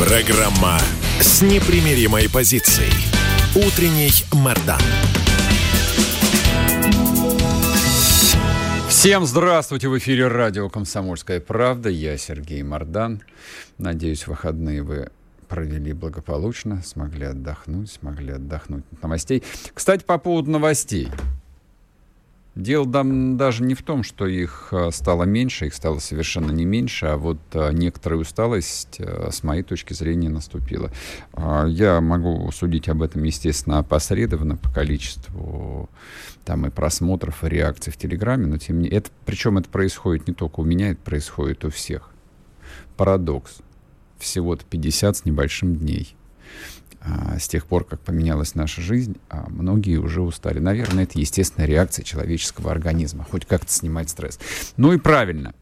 Программа 0.00 0.78
с 1.20 1.42
непримиримой 1.42 2.30
позицией. 2.30 2.90
Утренний 3.54 4.10
Мордан. 4.32 4.80
Всем 8.88 9.26
здравствуйте! 9.26 9.88
В 9.90 9.98
эфире 9.98 10.28
радио 10.28 10.70
«Комсомольская 10.70 11.38
правда». 11.38 11.90
Я 11.90 12.16
Сергей 12.16 12.62
Мордан. 12.62 13.20
Надеюсь, 13.76 14.26
выходные 14.26 14.82
вы 14.82 15.10
провели 15.48 15.92
благополучно, 15.92 16.82
смогли 16.82 17.26
отдохнуть, 17.26 17.92
смогли 17.92 18.32
отдохнуть 18.32 18.84
от 18.92 19.02
новостей. 19.02 19.42
Кстати, 19.74 20.02
по 20.02 20.16
поводу 20.16 20.50
новостей. 20.50 21.10
Дело 22.60 22.86
там 22.90 23.38
даже 23.38 23.62
не 23.62 23.74
в 23.74 23.82
том, 23.82 24.02
что 24.02 24.26
их 24.26 24.68
а, 24.70 24.90
стало 24.90 25.22
меньше, 25.22 25.66
их 25.66 25.74
стало 25.74 25.98
совершенно 25.98 26.50
не 26.50 26.66
меньше, 26.66 27.06
а 27.06 27.16
вот 27.16 27.38
а, 27.54 27.70
некоторая 27.70 28.20
усталость, 28.20 29.00
а, 29.00 29.30
с 29.32 29.42
моей 29.42 29.62
точки 29.62 29.94
зрения, 29.94 30.28
наступила. 30.28 30.92
Я 31.66 32.02
могу 32.02 32.50
судить 32.52 32.90
об 32.90 33.00
этом, 33.00 33.22
естественно, 33.22 33.78
опосредованно 33.78 34.56
по 34.56 34.70
количеству 34.70 35.88
там 36.44 36.66
и 36.66 36.70
просмотров, 36.70 37.44
и 37.44 37.48
реакций 37.48 37.94
в 37.94 37.96
Телеграме, 37.96 38.46
но 38.46 38.58
тем 38.58 38.76
не 38.76 38.84
менее, 38.84 38.98
это, 38.98 39.10
причем 39.24 39.56
это 39.56 39.70
происходит 39.70 40.28
не 40.28 40.34
только 40.34 40.60
у 40.60 40.64
меня, 40.64 40.90
это 40.90 41.00
происходит 41.00 41.64
у 41.64 41.70
всех. 41.70 42.10
Парадокс. 42.98 43.58
Всего-то 44.18 44.66
50 44.66 45.16
с 45.16 45.24
небольшим 45.24 45.76
дней 45.76 46.14
а, 47.02 47.38
с 47.38 47.48
тех 47.48 47.66
пор, 47.66 47.84
как 47.84 48.00
поменялась 48.00 48.54
наша 48.54 48.82
жизнь, 48.82 49.16
а 49.30 49.46
многие 49.48 49.96
уже 49.96 50.20
устали. 50.20 50.58
Наверное, 50.58 51.04
это 51.04 51.18
естественная 51.18 51.66
реакция 51.66 52.04
человеческого 52.04 52.70
организма, 52.70 53.26
хоть 53.28 53.46
как-то 53.46 53.72
снимать 53.72 54.10
стресс. 54.10 54.38
Ну 54.76 54.92
и 54.92 54.98
правильно. 54.98 55.54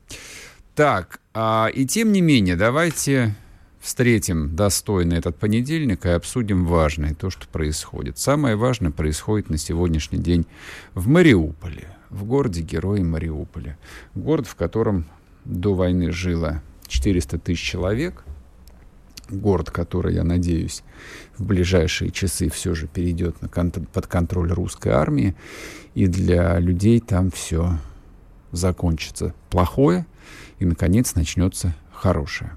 Так, 0.74 1.20
а, 1.34 1.68
и 1.72 1.86
тем 1.86 2.12
не 2.12 2.20
менее, 2.20 2.56
давайте 2.56 3.36
встретим 3.80 4.56
достойно 4.56 5.14
этот 5.14 5.36
понедельник 5.36 6.06
и 6.06 6.08
обсудим 6.08 6.66
важное, 6.66 7.14
то, 7.14 7.30
что 7.30 7.46
происходит. 7.46 8.18
Самое 8.18 8.56
важное 8.56 8.90
происходит 8.90 9.48
на 9.48 9.58
сегодняшний 9.58 10.18
день 10.18 10.44
в 10.94 11.06
Мариуполе, 11.06 11.96
в 12.10 12.24
городе 12.24 12.62
Герои 12.62 13.02
Мариуполя. 13.02 13.78
Город, 14.16 14.48
в 14.48 14.56
котором 14.56 15.06
до 15.44 15.74
войны 15.74 16.10
жило 16.10 16.62
400 16.88 17.38
тысяч 17.38 17.62
человек– 17.62 18.24
город, 19.28 19.70
который, 19.70 20.14
я 20.14 20.24
надеюсь, 20.24 20.82
в 21.36 21.44
ближайшие 21.44 22.10
часы 22.10 22.48
все 22.50 22.74
же 22.74 22.86
перейдет 22.86 23.40
на 23.42 23.48
кон- 23.48 23.70
под 23.70 24.06
контроль 24.06 24.52
русской 24.52 24.90
армии, 24.90 25.34
и 25.94 26.06
для 26.06 26.58
людей 26.58 27.00
там 27.00 27.30
все 27.30 27.78
закончится 28.52 29.34
плохое, 29.50 30.06
и, 30.58 30.64
наконец, 30.64 31.14
начнется 31.14 31.74
хорошее. 31.92 32.52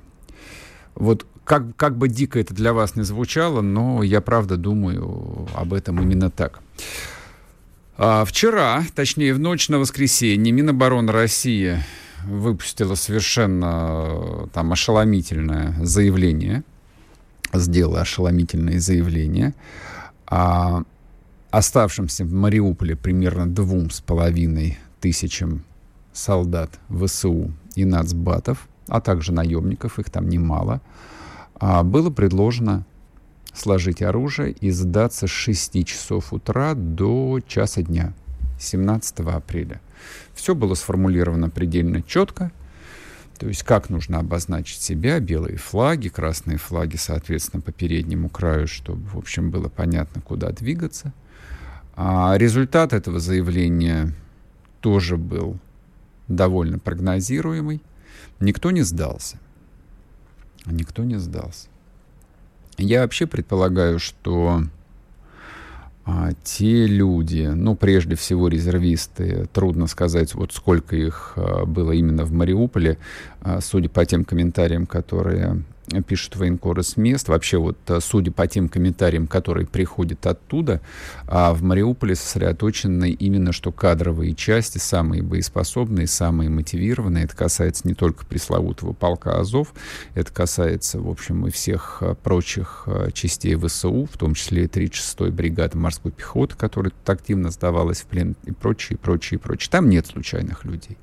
Вот 0.96 1.26
как, 1.44 1.76
как 1.76 1.98
бы 1.98 2.08
дико 2.08 2.40
это 2.40 2.54
для 2.54 2.74
вас 2.74 2.96
не 2.96 3.04
звучало, 3.04 3.62
но 3.62 4.04
я 4.04 4.22
правда 4.22 4.58
думаю 4.58 5.48
об 5.54 5.74
этом 5.74 6.02
именно 6.02 6.30
так. 6.30 6.60
А 7.98 8.26
вчера, 8.26 8.84
точнее 8.96 9.34
в 9.34 9.40
ночь 9.40 9.70
на 9.70 9.78
воскресенье, 9.80 10.52
Минобороны 10.52 11.12
России 11.12 11.78
выпустила 12.24 12.96
совершенно 12.96 14.48
там 14.54 14.72
ошеломительное 14.72 15.76
заявление, 15.84 16.64
сделала 17.54 18.02
ошеломительное 18.02 18.80
заявление 18.80 19.54
о 20.26 20.84
оставшимся 21.52 22.24
в 22.24 22.34
Мариуполе 22.34 22.96
примерно 22.96 23.48
двум 23.48 23.90
с 23.90 24.00
половиной 24.02 24.78
тысячам 25.02 25.64
солдат 26.14 26.80
ВСУ 26.90 27.52
и 27.76 27.86
нацбатов, 27.86 28.68
а 28.88 29.02
также 29.02 29.34
наемников, 29.34 30.00
их 30.00 30.10
там 30.10 30.30
немало, 30.30 30.82
а 31.56 31.84
было 31.84 32.10
предложено 32.10 32.86
сложить 33.54 34.02
оружие 34.02 34.52
и 34.52 34.72
сдаться 34.72 35.28
с 35.28 35.30
6 35.30 35.86
часов 35.86 36.34
утра 36.34 36.74
до 36.74 37.40
часа 37.46 37.82
дня, 37.82 38.14
17 38.60 39.20
апреля. 39.20 39.82
Все 40.34 40.56
было 40.56 40.74
сформулировано 40.74 41.50
предельно 41.50 42.02
четко. 42.02 42.52
То 43.42 43.48
есть 43.48 43.64
как 43.64 43.90
нужно 43.90 44.20
обозначить 44.20 44.84
себя, 44.84 45.20
белые 45.20 45.58
флаги, 45.58 46.10
красные 46.10 46.60
флаги, 46.60 46.96
соответственно, 46.98 47.60
по 47.60 47.72
переднему 47.72 48.30
краю, 48.30 48.68
чтобы, 48.68 49.04
в 49.08 49.18
общем, 49.18 49.50
было 49.50 49.68
понятно, 49.68 50.22
куда 50.22 50.52
двигаться. 50.52 51.12
А 51.96 52.36
результат 52.38 52.94
этого 52.94 53.20
заявления 53.20 54.14
тоже 54.80 55.18
был 55.18 55.58
довольно 56.28 56.78
прогнозируемый. 56.78 57.82
Никто 58.40 58.70
не 58.70 58.84
сдался. 58.84 59.40
Никто 60.68 61.04
не 61.04 61.18
сдался. 61.18 61.68
Я 62.78 63.02
вообще 63.02 63.26
предполагаю, 63.26 63.98
что 63.98 64.66
а, 66.04 66.32
те 66.44 66.88
люди, 66.88 67.52
ну, 67.54 67.76
прежде 67.76 68.16
всего 68.16 68.48
резервисты, 68.48 69.48
трудно 69.54 69.88
сказать, 69.88 70.34
вот 70.34 70.52
сколько 70.52 70.96
их 70.96 71.34
а, 71.36 71.66
было 71.66 71.92
именно 71.92 72.26
в 72.26 72.32
Мариуполе, 72.32 72.98
а, 73.42 73.62
судя 73.62 73.90
по 73.90 74.04
тем 74.06 74.26
комментариям, 74.26 74.88
которые 74.88 75.64
пишут 76.00 76.38
военкоры 76.38 76.84
с 76.84 76.96
мест. 76.96 77.28
Вообще 77.28 77.58
вот, 77.58 77.78
э, 77.88 78.00
судя 78.02 78.32
по 78.32 78.48
тем 78.48 78.70
комментариям, 78.70 79.28
которые 79.28 79.68
приходят 79.68 80.26
оттуда, 80.26 80.82
а 81.28 81.54
в 81.54 81.62
Мариуполе 81.64 82.16
сосредоточены 82.16 83.12
именно 83.12 83.52
что 83.52 83.72
кадровые 83.72 84.34
части, 84.34 84.78
самые 84.78 85.22
боеспособные, 85.22 86.08
самые 86.08 86.50
мотивированные. 86.50 87.26
Это 87.26 87.36
касается 87.36 87.88
не 87.88 87.94
только 87.94 88.26
пресловутого 88.26 88.94
полка 88.94 89.40
Азов, 89.40 89.74
это 90.16 90.32
касается, 90.32 91.00
в 91.00 91.10
общем, 91.10 91.48
и 91.48 91.52
всех 91.52 91.98
э, 92.02 92.16
прочих 92.16 92.84
э, 92.86 93.10
частей 93.14 93.56
ВСУ, 93.56 94.08
в 94.12 94.18
том 94.18 94.34
числе 94.34 94.64
и 94.64 94.68
36-й 94.68 95.32
бригады 95.32 95.78
морской 95.78 96.12
пехоты, 96.12 96.56
которая 96.56 96.92
тут 96.92 97.10
активно 97.10 97.52
сдавалась 97.52 98.02
в 98.02 98.06
плен, 98.06 98.36
и 98.46 98.52
прочее, 98.52 98.98
прочее, 98.98 99.40
прочее. 99.40 99.70
Там 99.70 99.90
нет 99.90 100.08
случайных 100.08 100.64
людей. 100.64 100.98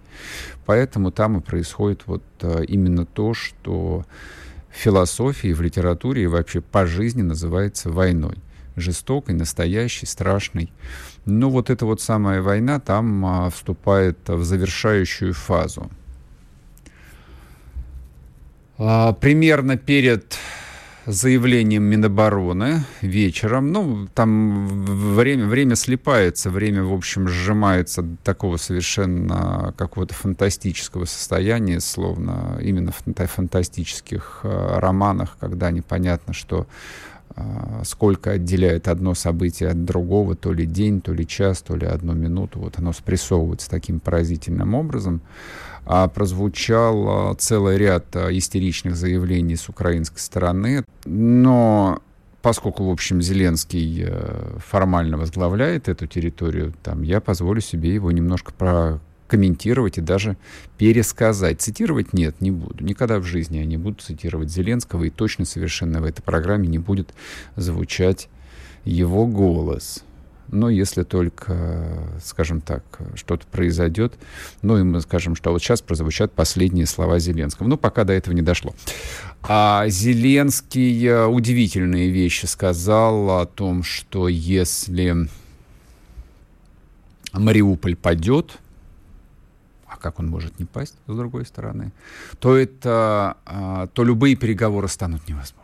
Поэтому 0.64 1.12
там 1.12 1.38
и 1.38 1.40
происходит 1.40 2.02
вот 2.06 2.22
именно 2.66 3.06
то, 3.06 3.34
что 3.34 4.04
философии, 4.70 5.52
в 5.52 5.60
литературе 5.60 6.24
и 6.24 6.26
вообще 6.26 6.60
по 6.60 6.86
жизни 6.86 7.22
называется 7.22 7.90
войной. 7.90 8.36
Жестокой, 8.76 9.34
настоящей, 9.34 10.06
страшной. 10.06 10.72
Но 11.24 11.50
вот 11.50 11.68
эта 11.68 11.84
вот 11.84 12.00
самая 12.00 12.42
война 12.42 12.78
там 12.78 13.26
а, 13.26 13.50
вступает 13.50 14.18
в 14.28 14.44
завершающую 14.44 15.34
фазу. 15.34 15.90
А, 18.78 19.12
примерно 19.14 19.76
перед 19.76 20.38
заявлением 21.08 21.84
Минобороны 21.84 22.84
вечером. 23.00 23.72
Ну, 23.72 24.08
там 24.14 24.68
время, 25.14 25.46
время 25.46 25.74
слипается, 25.74 26.50
время, 26.50 26.84
в 26.84 26.92
общем, 26.92 27.28
сжимается 27.28 28.02
до 28.02 28.16
такого 28.22 28.58
совершенно 28.58 29.72
какого-то 29.78 30.12
фантастического 30.12 31.06
состояния, 31.06 31.80
словно 31.80 32.58
именно 32.60 32.92
в 32.92 33.02
фантастических 33.26 34.40
э, 34.42 34.78
романах, 34.78 35.38
когда 35.40 35.70
непонятно, 35.70 36.34
что 36.34 36.66
сколько 37.84 38.32
отделяет 38.32 38.88
одно 38.88 39.14
событие 39.14 39.70
от 39.70 39.84
другого, 39.84 40.34
то 40.34 40.52
ли 40.52 40.66
день, 40.66 41.00
то 41.00 41.12
ли 41.12 41.26
час, 41.26 41.62
то 41.62 41.76
ли 41.76 41.86
одну 41.86 42.12
минуту. 42.14 42.60
Вот 42.60 42.78
оно 42.78 42.92
спрессовывается 42.92 43.70
таким 43.70 44.00
поразительным 44.00 44.74
образом 44.74 45.20
а, 45.84 46.06
прозвучал 46.08 47.30
а, 47.30 47.34
целый 47.34 47.78
ряд 47.78 48.14
а, 48.14 48.28
истеричных 48.30 48.94
заявлений 48.94 49.56
с 49.56 49.68
украинской 49.68 50.18
стороны, 50.18 50.84
но 51.06 52.02
поскольку, 52.42 52.84
в 52.84 52.90
общем, 52.90 53.20
Зеленский 53.20 54.04
э, 54.06 54.58
формально 54.58 55.18
возглавляет 55.18 55.88
эту 55.88 56.06
территорию, 56.06 56.72
там, 56.82 57.02
я 57.02 57.20
позволю 57.20 57.60
себе 57.60 57.92
его 57.92 58.12
немножко 58.12 58.52
прокомментировать 59.28 59.98
и 59.98 60.00
даже 60.00 60.36
пересказать. 60.78 61.60
Цитировать 61.60 62.12
нет, 62.12 62.40
не 62.40 62.50
буду. 62.50 62.82
Никогда 62.82 63.18
в 63.18 63.24
жизни 63.24 63.58
я 63.58 63.66
не 63.66 63.76
буду 63.76 64.00
цитировать 64.00 64.50
Зеленского, 64.50 65.04
и 65.04 65.10
точно 65.10 65.44
совершенно 65.44 66.00
в 66.00 66.04
этой 66.04 66.22
программе 66.22 66.66
не 66.66 66.78
будет 66.78 67.12
звучать 67.56 68.28
его 68.84 69.26
голос. 69.26 70.02
но 70.50 70.70
если 70.70 71.02
только, 71.02 72.08
скажем 72.24 72.62
так, 72.62 72.82
что-то 73.16 73.46
произойдет, 73.46 74.14
ну 74.62 74.78
и 74.78 74.82
мы 74.82 75.02
скажем, 75.02 75.36
что 75.36 75.50
вот 75.50 75.62
сейчас 75.62 75.82
прозвучат 75.82 76.32
последние 76.32 76.86
слова 76.86 77.18
Зеленского. 77.18 77.66
Ну, 77.68 77.76
пока 77.76 78.04
до 78.04 78.14
этого 78.14 78.34
не 78.34 78.40
дошло. 78.40 78.74
А 79.42 79.86
Зеленский 79.88 81.06
э, 81.06 81.26
удивительные 81.26 82.08
вещи 82.08 82.46
сказал 82.46 83.42
о 83.42 83.44
том, 83.44 83.82
что 83.82 84.26
если 84.28 85.28
Мариуполь 87.34 87.94
падет, 87.94 88.58
как 89.98 90.18
он 90.18 90.28
может 90.28 90.58
не 90.58 90.64
пасть, 90.64 90.94
с 91.06 91.16
другой 91.16 91.44
стороны, 91.44 91.92
то, 92.38 92.56
это, 92.56 93.36
а, 93.46 93.86
то 93.88 94.04
любые 94.04 94.36
переговоры 94.36 94.88
станут 94.88 95.28
невозможными 95.28 95.57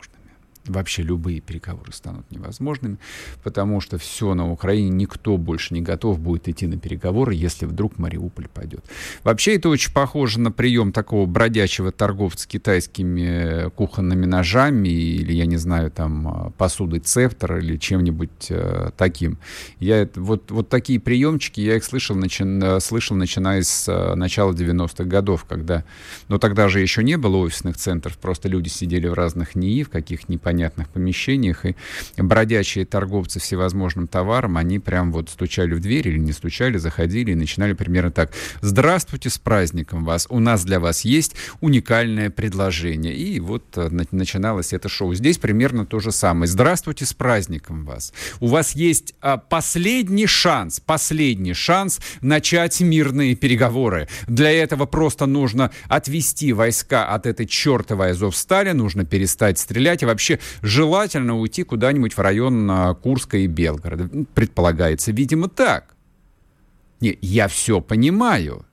вообще 0.67 1.03
любые 1.03 1.41
переговоры 1.41 1.91
станут 1.91 2.29
невозможными, 2.31 2.97
потому 3.43 3.81
что 3.81 3.97
все 3.97 4.33
на 4.33 4.51
Украине, 4.51 4.89
никто 4.89 5.37
больше 5.37 5.73
не 5.73 5.81
готов 5.81 6.19
будет 6.19 6.47
идти 6.47 6.67
на 6.67 6.77
переговоры, 6.77 7.33
если 7.33 7.65
вдруг 7.65 7.97
Мариуполь 7.97 8.47
пойдет. 8.47 8.83
Вообще 9.23 9.55
это 9.55 9.69
очень 9.69 9.93
похоже 9.93 10.39
на 10.39 10.51
прием 10.51 10.91
такого 10.91 11.25
бродячего 11.25 11.91
торговца 11.91 12.47
китайскими 12.47 13.69
кухонными 13.71 14.25
ножами 14.25 14.89
или, 14.89 15.33
я 15.33 15.45
не 15.45 15.57
знаю, 15.57 15.91
там, 15.91 16.53
посудой 16.57 16.99
цептор 16.99 17.57
или 17.57 17.77
чем-нибудь 17.77 18.47
э, 18.49 18.91
таким. 18.97 19.37
Я, 19.79 20.07
вот, 20.15 20.51
вот 20.51 20.69
такие 20.69 20.99
приемчики, 20.99 21.59
я 21.61 21.75
их 21.75 21.83
слышал, 21.83 22.15
начи, 22.15 22.43
слышал 22.79 23.15
начиная 23.15 23.61
с 23.61 23.87
э, 23.87 24.15
начала 24.15 24.51
90-х 24.51 25.03
годов, 25.03 25.45
когда, 25.45 25.83
ну 26.27 26.39
тогда 26.39 26.69
же 26.69 26.79
еще 26.79 27.03
не 27.03 27.17
было 27.17 27.37
офисных 27.37 27.77
центров, 27.77 28.17
просто 28.17 28.49
люди 28.49 28.69
сидели 28.69 29.07
в 29.07 29.13
разных 29.13 29.55
НИИ, 29.55 29.83
в 29.83 29.89
каких 29.89 30.29
непонятных 30.29 30.54
непонятных 30.55 30.89
помещениях, 30.89 31.65
и 31.65 31.75
бродячие 32.17 32.85
торговцы 32.85 33.39
всевозможным 33.39 34.07
товаром, 34.07 34.57
они 34.57 34.79
прям 34.79 35.11
вот 35.11 35.29
стучали 35.29 35.73
в 35.73 35.79
дверь 35.79 36.07
или 36.07 36.17
не 36.17 36.31
стучали, 36.31 36.77
заходили 36.77 37.31
и 37.31 37.35
начинали 37.35 37.73
примерно 37.73 38.11
так. 38.11 38.31
«Здравствуйте, 38.61 39.29
с 39.29 39.37
праздником 39.37 40.05
вас! 40.05 40.27
У 40.29 40.39
нас 40.39 40.63
для 40.63 40.79
вас 40.79 41.01
есть 41.01 41.35
уникальное 41.61 42.29
предложение». 42.29 43.13
И 43.13 43.39
вот 43.39 43.63
э, 43.75 43.89
начиналось 44.11 44.73
это 44.73 44.89
шоу. 44.89 45.13
Здесь 45.13 45.37
примерно 45.37 45.85
то 45.85 45.99
же 45.99 46.11
самое. 46.11 46.47
«Здравствуйте, 46.47 47.05
с 47.05 47.13
праздником 47.13 47.85
вас! 47.85 48.13
У 48.39 48.47
вас 48.47 48.75
есть 48.75 49.13
а, 49.21 49.37
последний 49.37 50.27
шанс, 50.27 50.79
последний 50.79 51.53
шанс 51.53 51.99
начать 52.21 52.79
мирные 52.79 53.35
переговоры. 53.35 54.07
Для 54.27 54.51
этого 54.51 54.85
просто 54.85 55.25
нужно 55.25 55.71
отвести 55.89 56.53
войска 56.53 57.07
от 57.07 57.25
этой 57.25 57.45
чертовой 57.45 58.11
Азовстали, 58.11 58.71
нужно 58.71 59.05
перестать 59.05 59.59
стрелять 59.59 60.03
и 60.03 60.05
вообще 60.05 60.39
желательно 60.61 61.37
уйти 61.37 61.63
куда-нибудь 61.63 62.13
в 62.13 62.19
район 62.19 62.69
а, 62.69 62.93
Курска 62.93 63.37
и 63.37 63.47
Белгорода. 63.47 64.09
Предполагается, 64.33 65.11
видимо, 65.11 65.49
так. 65.49 65.95
Не, 67.01 67.17
я 67.21 67.47
все 67.47 67.81
понимаю. 67.81 68.65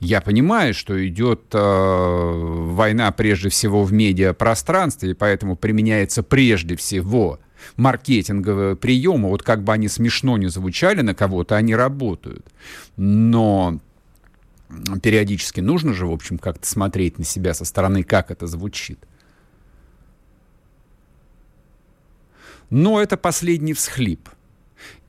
Я 0.00 0.22
понимаю, 0.22 0.72
что 0.72 1.06
идет 1.06 1.42
э, 1.52 1.58
война 1.58 3.12
прежде 3.12 3.50
всего 3.50 3.84
в 3.84 3.92
медиапространстве, 3.92 5.10
и 5.10 5.14
поэтому 5.14 5.56
применяется 5.56 6.22
прежде 6.22 6.74
всего 6.76 7.38
маркетинговые 7.76 8.76
приемы. 8.76 9.28
Вот 9.28 9.42
как 9.42 9.62
бы 9.62 9.74
они 9.74 9.88
смешно 9.88 10.38
не 10.38 10.48
звучали 10.48 11.02
на 11.02 11.14
кого-то, 11.14 11.56
они 11.56 11.74
работают. 11.74 12.46
Но 12.96 13.78
периодически 15.02 15.60
нужно 15.60 15.92
же, 15.92 16.06
в 16.06 16.12
общем, 16.12 16.38
как-то 16.38 16.66
смотреть 16.66 17.18
на 17.18 17.24
себя 17.24 17.52
со 17.52 17.66
стороны, 17.66 18.02
как 18.02 18.30
это 18.30 18.46
звучит. 18.46 19.00
Но 22.70 23.00
это 23.00 23.16
последний 23.16 23.74
всхлип. 23.74 24.28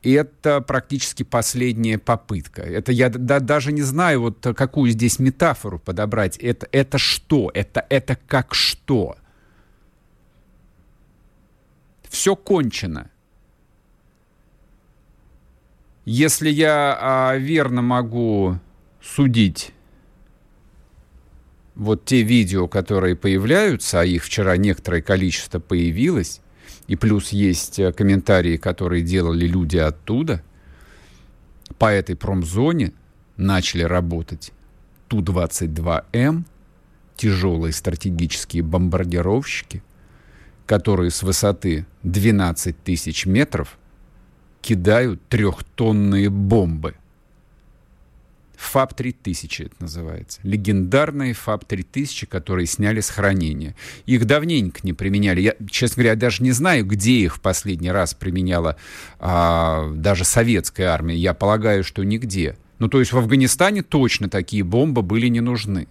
Это 0.03 0.61
практически 0.61 1.21
последняя 1.21 1.99
попытка. 1.99 2.63
Это 2.63 2.91
я 2.91 3.09
да, 3.09 3.39
даже 3.39 3.71
не 3.71 3.83
знаю, 3.83 4.21
вот 4.21 4.45
какую 4.55 4.89
здесь 4.91 5.19
метафору 5.19 5.77
подобрать. 5.77 6.37
Это, 6.37 6.67
это 6.71 6.97
что? 6.97 7.51
Это, 7.53 7.85
это 7.87 8.17
как 8.27 8.55
что? 8.55 9.15
Все 12.09 12.35
кончено. 12.35 13.11
Если 16.03 16.49
я 16.49 16.97
а, 16.99 17.37
верно 17.37 17.83
могу 17.83 18.57
судить 19.01 19.71
вот 21.75 22.05
те 22.05 22.23
видео, 22.23 22.67
которые 22.67 23.15
появляются, 23.15 24.01
а 24.01 24.05
их 24.05 24.23
вчера 24.23 24.57
некоторое 24.57 25.03
количество 25.03 25.59
появилось, 25.59 26.41
и 26.87 26.95
плюс 26.95 27.29
есть 27.29 27.79
э, 27.79 27.91
комментарии, 27.91 28.57
которые 28.57 29.03
делали 29.03 29.47
люди 29.47 29.77
оттуда, 29.77 30.43
по 31.77 31.91
этой 31.91 32.15
промзоне 32.15 32.93
начали 33.37 33.83
работать 33.83 34.51
Ту-22М, 35.07 36.43
тяжелые 37.15 37.73
стратегические 37.73 38.63
бомбардировщики, 38.63 39.83
которые 40.65 41.11
с 41.11 41.23
высоты 41.23 41.85
12 42.03 42.83
тысяч 42.83 43.25
метров 43.25 43.77
кидают 44.61 45.21
трехтонные 45.27 46.29
бомбы. 46.29 46.95
ФАБ-3000 48.61 49.65
это 49.65 49.75
называется. 49.79 50.39
Легендарные 50.43 51.33
ФАБ-3000, 51.33 52.27
которые 52.27 52.67
сняли 52.67 53.01
с 53.01 53.09
хранения. 53.09 53.75
Их 54.05 54.25
давненько 54.25 54.81
не 54.83 54.93
применяли. 54.93 55.41
Я, 55.41 55.55
честно 55.69 56.03
говоря, 56.03 56.15
даже 56.15 56.43
не 56.43 56.51
знаю, 56.51 56.85
где 56.85 57.13
их 57.13 57.37
в 57.37 57.41
последний 57.41 57.91
раз 57.91 58.13
применяла 58.13 58.77
а, 59.19 59.91
даже 59.93 60.23
советская 60.25 60.89
армия. 60.89 61.15
Я 61.15 61.33
полагаю, 61.33 61.83
что 61.83 62.03
нигде. 62.03 62.55
Ну, 62.77 62.87
то 62.87 62.99
есть 62.99 63.11
в 63.11 63.17
Афганистане 63.17 63.81
точно 63.81 64.29
такие 64.29 64.63
бомбы 64.63 65.01
были 65.01 65.27
не 65.27 65.41
нужны. 65.41 65.87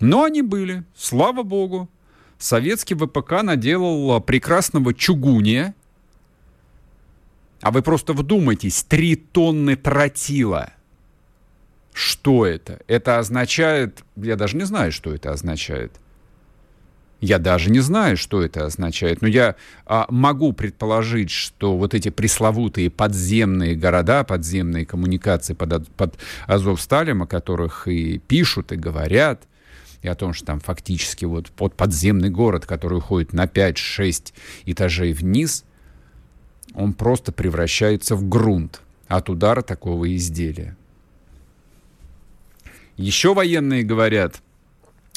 Но 0.00 0.24
они 0.24 0.42
были, 0.42 0.84
слава 0.96 1.42
богу. 1.42 1.88
Советский 2.38 2.94
ВПК 2.94 3.42
наделал 3.42 4.20
прекрасного 4.20 4.94
чугуния, 4.94 5.74
а 7.62 7.70
вы 7.70 7.80
просто 7.82 8.12
вдумайтесь, 8.12 8.82
три 8.82 9.14
тонны 9.14 9.76
тротила. 9.76 10.72
Что 11.94 12.44
это? 12.44 12.80
Это 12.88 13.18
означает... 13.18 14.02
Я 14.16 14.36
даже 14.36 14.56
не 14.56 14.64
знаю, 14.64 14.90
что 14.90 15.14
это 15.14 15.30
означает. 15.30 15.92
Я 17.20 17.38
даже 17.38 17.70
не 17.70 17.78
знаю, 17.78 18.16
что 18.16 18.42
это 18.42 18.66
означает. 18.66 19.22
Но 19.22 19.28
я 19.28 19.54
а, 19.86 20.06
могу 20.08 20.52
предположить, 20.52 21.30
что 21.30 21.76
вот 21.76 21.94
эти 21.94 22.08
пресловутые 22.08 22.90
подземные 22.90 23.76
города, 23.76 24.24
подземные 24.24 24.84
коммуникации 24.84 25.54
под, 25.54 25.88
под 25.90 26.18
Азовсталем, 26.46 27.22
о 27.22 27.26
которых 27.28 27.86
и 27.86 28.18
пишут, 28.18 28.72
и 28.72 28.76
говорят, 28.76 29.44
и 30.00 30.08
о 30.08 30.16
том, 30.16 30.32
что 30.32 30.46
там 30.46 30.58
фактически 30.58 31.26
вот 31.26 31.50
под 31.52 31.76
подземный 31.76 32.30
город, 32.30 32.66
который 32.66 32.98
уходит 32.98 33.32
на 33.32 33.44
5-6 33.44 34.32
этажей 34.64 35.12
вниз– 35.12 35.64
он 36.74 36.92
просто 36.92 37.32
превращается 37.32 38.16
в 38.16 38.28
грунт 38.28 38.82
от 39.08 39.28
удара 39.28 39.62
такого 39.62 40.14
изделия. 40.14 40.76
Еще 42.96 43.34
военные 43.34 43.82
говорят, 43.82 44.42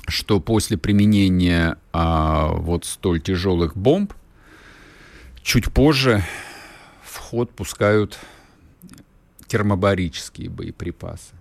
что 0.07 0.39
после 0.39 0.77
применения 0.77 1.77
а, 1.91 2.49
вот 2.53 2.85
столь 2.85 3.21
тяжелых 3.21 3.75
бомб 3.75 4.13
чуть 5.41 5.71
позже 5.71 6.23
в 7.03 7.17
ход 7.17 7.51
пускают 7.51 8.17
термобарические 9.47 10.49
боеприпасы. 10.49 11.33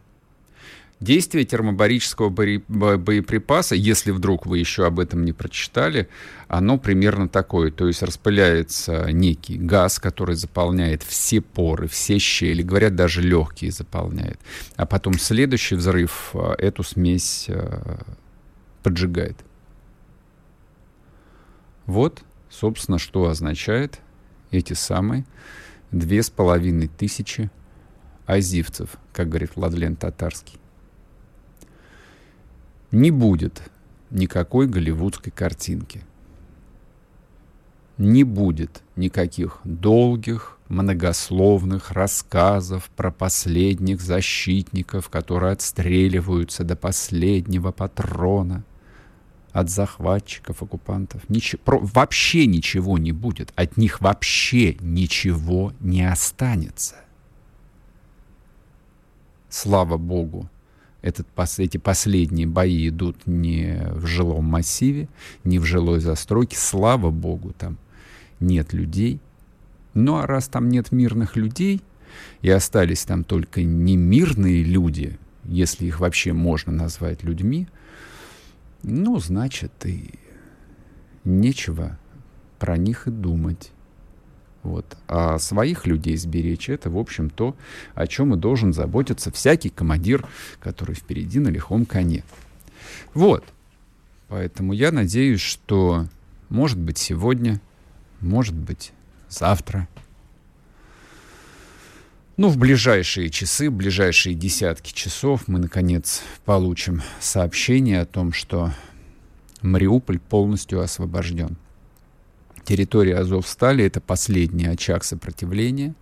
Действие 1.01 1.45
термобарического 1.45 2.31
боеприпаса, 2.31 3.75
если 3.75 4.11
вдруг 4.13 4.47
вы 4.47 4.59
еще 4.59 4.87
об 4.87 5.01
этом 5.01 5.25
не 5.25 5.33
прочитали, 5.33 6.09
оно 6.49 6.79
примерно 6.79 7.29
такое. 7.29 7.71
То 7.71 7.89
есть 7.89 8.03
распыляется 8.03 9.11
некий 9.11 9.59
газ, 9.59 9.99
который 9.99 10.37
заполняет 10.37 11.03
все 11.03 11.41
поры, 11.41 11.89
все 11.89 12.19
щели, 12.19 12.63
говорят, 12.63 12.95
даже 12.95 13.23
легкие 13.23 13.73
заполняет. 13.73 14.39
А 14.77 14.87
потом 14.87 15.19
следующий 15.19 15.75
взрыв 15.75 16.31
э, 16.35 16.55
эту 16.59 16.85
смесь 16.85 17.47
э, 17.49 17.99
поджигает. 18.83 19.37
Вот, 21.87 22.23
собственно, 22.49 22.99
что 22.99 23.29
означает 23.29 24.01
эти 24.53 24.75
самые 24.75 25.27
две 25.91 26.23
с 26.23 26.31
половиной 26.31 26.89
тысячи 26.89 27.51
азивцев, 28.27 28.91
как 29.13 29.29
говорит 29.29 29.51
Владлен 29.57 29.97
Татарский 29.97 30.59
не 32.95 33.11
будет 33.11 33.63
никакой 34.11 34.67
голливудской 34.67 35.33
картинки. 35.33 36.03
Не 37.99 38.25
будет 38.25 38.83
никаких 38.97 39.61
долгих, 39.65 40.59
многословных 40.69 41.91
рассказов 41.91 42.91
про 42.97 43.11
последних 43.13 44.01
защитников, 44.01 45.09
которые 45.09 45.53
отстреливаются 45.53 46.65
до 46.65 46.77
последнего 46.77 47.71
патрона. 47.73 48.65
от 49.53 49.71
захватчиков, 49.71 50.65
оккупантов. 50.65 51.23
Ничего, 51.29 51.63
про, 51.65 51.79
вообще 51.79 52.45
ничего 52.47 52.99
не 52.99 53.13
будет. 53.13 53.53
От 53.55 53.77
них 53.77 54.01
вообще 54.01 54.75
ничего 54.81 55.73
не 55.79 56.03
останется. 56.03 56.97
Слава 59.49 59.97
Богу, 59.97 60.51
этот, 61.05 61.27
эти 61.59 61.77
последние 61.77 62.47
бои 62.47 62.89
идут 62.89 63.27
не 63.27 63.83
в 63.93 64.07
жилом 64.07 64.47
массиве, 64.47 65.07
не 65.45 65.59
в 65.59 65.65
жилой 65.67 66.01
застройке. 66.01 66.57
Слава 66.57 67.11
Богу, 67.11 67.53
там 67.53 67.77
нет 68.41 68.73
людей. 68.73 69.21
Ну 69.93 70.17
а 70.17 70.27
раз 70.27 70.49
там 70.49 70.71
нет 70.71 70.93
мирных 70.93 71.37
людей, 71.37 71.83
и 72.41 72.49
остались 72.49 73.05
там 73.05 73.23
только 73.23 73.63
немирные 73.63 74.63
люди, 74.63 75.19
если 75.45 75.85
их 75.85 76.01
вообще 76.01 76.33
можно 76.33 76.73
назвать 76.73 77.23
людьми, 77.23 77.69
ну, 78.83 79.19
значит, 79.19 79.73
и 79.85 80.11
нечего 81.25 81.99
про 82.59 82.79
них 82.79 83.09
и 83.09 83.11
думать. 83.11 83.73
Вот. 84.65 84.97
А 85.09 85.39
своих 85.39 85.87
людей 85.87 86.17
сберечь— 86.17 86.69
это, 86.71 86.91
в 86.91 86.99
общем, 86.99 87.29
то, 87.29 87.55
о 87.95 88.07
чем 88.07 88.35
и 88.35 88.39
должен 88.39 88.73
заботиться 88.73 89.31
всякий 89.31 89.69
командир, 89.69 90.27
который 90.59 90.95
впереди 90.95 91.39
на 91.39 91.49
лихом 91.49 91.85
коне. 91.85 92.25
Вот. 93.13 93.45
Поэтому 94.29 94.73
я 94.73 94.91
надеюсь, 94.91 95.43
что, 95.43 96.09
может 96.49 96.79
быть, 96.79 96.97
сегодня, 96.97 97.61
может 98.21 98.55
быть, 98.55 98.93
завтра, 99.29 99.87
ну, 102.39 102.49
в 102.49 102.57
ближайшие 102.57 103.29
часы, 103.29 103.71
в 103.71 103.75
ближайшие 103.75 104.35
десятки 104.35 104.93
часов 104.93 105.47
мы, 105.47 105.59
наконец, 105.59 106.23
получим 106.45 107.03
сообщение 107.21 108.01
о 108.01 108.07
том, 108.07 108.33
что 108.33 108.73
Мариуполь 109.61 110.19
полностью 110.19 110.81
освобожден. 110.81 111.57
Территория 112.65 113.17
Азовстали— 113.17 113.85
это 113.87 114.01
последний 114.01 114.67
очаг 114.67 115.05
сопротивления. 115.05 115.95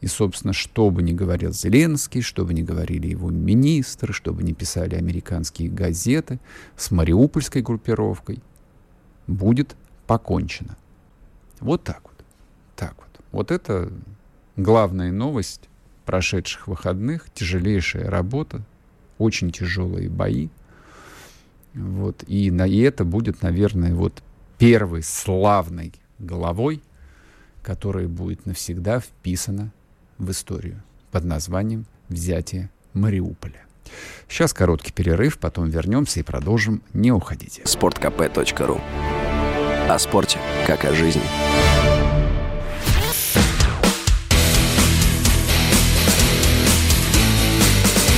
И, 0.00 0.06
собственно, 0.06 0.52
что 0.52 0.90
бы 0.90 1.02
ни 1.02 1.12
говорил 1.12 1.52
Зеленский, 1.52 2.22
что 2.22 2.44
бы 2.44 2.54
ни 2.54 2.62
говорили 2.62 3.08
его 3.08 3.30
министры, 3.30 4.12
что 4.12 4.32
бы 4.32 4.44
ни 4.44 4.52
писали 4.52 4.94
американские 4.94 5.68
газеты, 5.68 6.38
с 6.76 6.92
мариупольской 6.92 7.62
группировкой 7.62 8.38
будет 9.26 9.74
покончено. 10.06 10.76
Вот 11.58 11.82
так 11.82 12.02
вот. 12.04 12.24
Так 12.76 12.94
вот. 12.96 13.24
Вот 13.32 13.50
это 13.50 13.92
главная 14.56 15.10
новость 15.10 15.68
прошедших 16.04 16.68
выходных. 16.68 17.28
Тяжелейшая 17.34 18.08
работа, 18.08 18.62
очень 19.18 19.50
тяжелые 19.50 20.08
бои. 20.08 20.48
Вот. 21.74 22.22
И, 22.28 22.52
на, 22.52 22.68
и 22.68 22.78
это 22.78 23.04
будет, 23.04 23.42
наверное, 23.42 23.92
вот 23.94 24.22
первой 24.58 25.02
славной 25.02 25.92
головой, 26.18 26.82
которая 27.62 28.08
будет 28.08 28.44
навсегда 28.44 29.00
вписана 29.00 29.72
в 30.18 30.30
историю 30.30 30.82
под 31.10 31.24
названием 31.24 31.86
«Взятие 32.08 32.70
Мариуполя». 32.92 33.62
Сейчас 34.28 34.52
короткий 34.52 34.92
перерыв, 34.92 35.38
потом 35.38 35.70
вернемся 35.70 36.20
и 36.20 36.22
продолжим. 36.22 36.82
Не 36.92 37.12
уходите. 37.12 37.62
sportkp.ru 37.62 38.80
О 39.88 39.98
спорте, 39.98 40.38
как 40.66 40.84
о 40.84 40.92
жизни. 40.92 41.22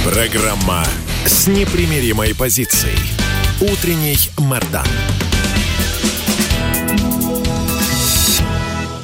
Программа 0.04 0.85
с 1.25 1.47
непримиримой 1.47 2.35
позицией. 2.35 2.99
Утренний 3.61 4.18
Мордан. 4.38 4.87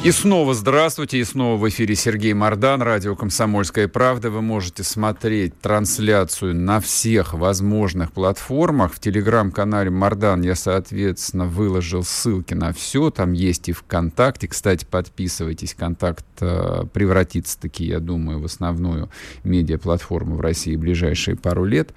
И 0.07 0.13
снова 0.13 0.55
здравствуйте, 0.55 1.19
и 1.19 1.25
снова 1.25 1.61
в 1.61 1.69
эфире 1.69 1.97
Сергей 1.97 2.33
Мордан, 2.33 2.81
радио 2.81 3.17
«Комсомольская 3.17 3.89
правда». 3.89 4.31
Вы 4.31 4.41
можете 4.41 4.85
смотреть 4.85 5.61
трансляцию 5.61 6.55
на 6.55 6.79
всех 6.79 7.35
возможных 7.35 8.13
платформах. 8.13 8.95
В 8.95 9.01
телеграм-канале 9.01 9.91
Мордан 9.91 10.43
я, 10.43 10.55
соответственно, 10.55 11.47
выложил 11.47 12.05
ссылки 12.05 12.55
на 12.55 12.73
все. 12.73 13.11
Там 13.11 13.33
есть 13.33 13.69
и 13.69 13.73
ВКонтакте. 13.73 14.47
Кстати, 14.47 14.87
подписывайтесь. 14.89 15.75
Контакт 15.75 16.25
э, 16.39 16.85
превратится 16.93 17.59
таки, 17.59 17.85
я 17.87 17.99
думаю, 17.99 18.39
в 18.39 18.45
основную 18.45 19.11
медиаплатформу 19.43 20.37
в 20.37 20.41
России 20.41 20.77
в 20.77 20.79
ближайшие 20.79 21.37
пару 21.37 21.65
лет. 21.65 21.93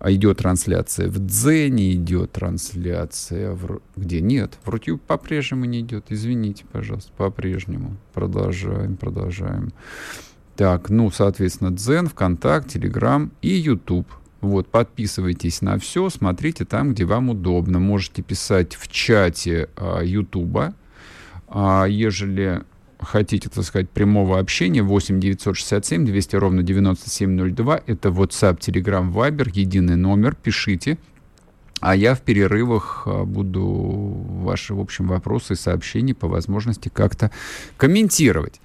А 0.00 0.10
идет 0.10 0.38
трансляция 0.38 1.10
в 1.10 1.18
Дзене, 1.18 1.92
идет 1.92 2.32
трансляция 2.32 3.52
в... 3.52 3.82
Где? 3.96 4.22
Нет, 4.22 4.58
в 4.64 4.68
Рутюб 4.70 5.02
по-прежнему 5.02 5.66
не 5.66 5.80
идет. 5.80 6.06
Извините, 6.08 6.64
пожалуйста, 6.72 7.12
по-прежнему. 7.18 7.98
Продолжаем, 8.14 8.96
продолжаем. 8.96 9.74
Так, 10.56 10.88
ну, 10.88 11.10
соответственно, 11.10 11.70
Дзен, 11.70 12.08
ВКонтакт, 12.08 12.70
Телеграм 12.70 13.30
и 13.42 13.50
Ютуб. 13.50 14.08
Вот, 14.40 14.68
подписывайтесь 14.68 15.60
на 15.60 15.78
все, 15.78 16.08
смотрите 16.08 16.64
там, 16.64 16.94
где 16.94 17.04
вам 17.04 17.28
удобно. 17.28 17.78
Можете 17.78 18.22
писать 18.22 18.76
в 18.76 18.88
чате 18.88 19.68
а. 19.76 20.00
А, 21.46 21.84
ежели 21.84 22.62
хотите, 23.00 23.48
так 23.48 23.64
сказать, 23.64 23.90
прямого 23.90 24.38
общения, 24.38 24.82
8 24.82 25.20
967 25.20 26.04
200 26.04 26.36
ровно 26.36 26.62
9702, 26.62 27.82
это 27.86 28.08
WhatsApp, 28.10 28.58
Telegram, 28.58 29.12
Viber, 29.12 29.50
единый 29.52 29.96
номер, 29.96 30.34
пишите. 30.34 30.98
А 31.80 31.96
я 31.96 32.14
в 32.14 32.20
перерывах 32.20 33.04
а, 33.06 33.24
буду 33.24 33.64
ваши, 33.64 34.74
в 34.74 34.80
общем, 34.80 35.08
вопросы 35.08 35.54
и 35.54 35.56
сообщения 35.56 36.14
по 36.14 36.28
возможности 36.28 36.90
как-то 36.90 37.30
комментировать. 37.78 38.60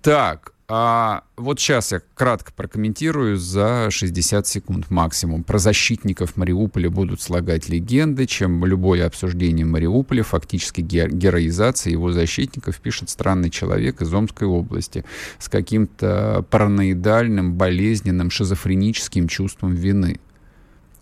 Так, 0.00 0.49
а 0.72 1.24
вот 1.36 1.58
сейчас 1.58 1.90
я 1.90 2.00
кратко 2.14 2.52
прокомментирую 2.52 3.36
за 3.36 3.88
60 3.90 4.46
секунд 4.46 4.88
максимум. 4.88 5.42
Про 5.42 5.58
защитников 5.58 6.36
Мариуполя 6.36 6.88
будут 6.88 7.20
слагать 7.20 7.68
легенды, 7.68 8.26
чем 8.26 8.64
любое 8.64 9.04
обсуждение 9.04 9.66
Мариуполя, 9.66 10.22
фактически 10.22 10.80
героизация 10.80 11.90
его 11.90 12.12
защитников, 12.12 12.80
пишет 12.80 13.10
странный 13.10 13.50
человек 13.50 14.00
из 14.00 14.14
Омской 14.14 14.46
области 14.46 15.04
с 15.40 15.48
каким-то 15.48 16.44
параноидальным, 16.50 17.54
болезненным, 17.54 18.30
шизофреническим 18.30 19.26
чувством 19.26 19.74
вины. 19.74 20.20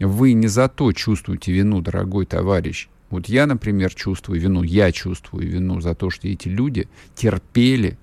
Вы 0.00 0.32
не 0.32 0.46
за 0.46 0.68
то 0.68 0.94
чувствуете 0.94 1.52
вину, 1.52 1.82
дорогой 1.82 2.24
товарищ. 2.24 2.88
Вот 3.10 3.28
я, 3.28 3.44
например, 3.44 3.92
чувствую 3.92 4.40
вину, 4.40 4.62
я 4.62 4.92
чувствую 4.92 5.46
вину 5.46 5.82
за 5.82 5.94
то, 5.94 6.08
что 6.08 6.26
эти 6.26 6.48
люди 6.48 6.88
терпели 7.14 7.98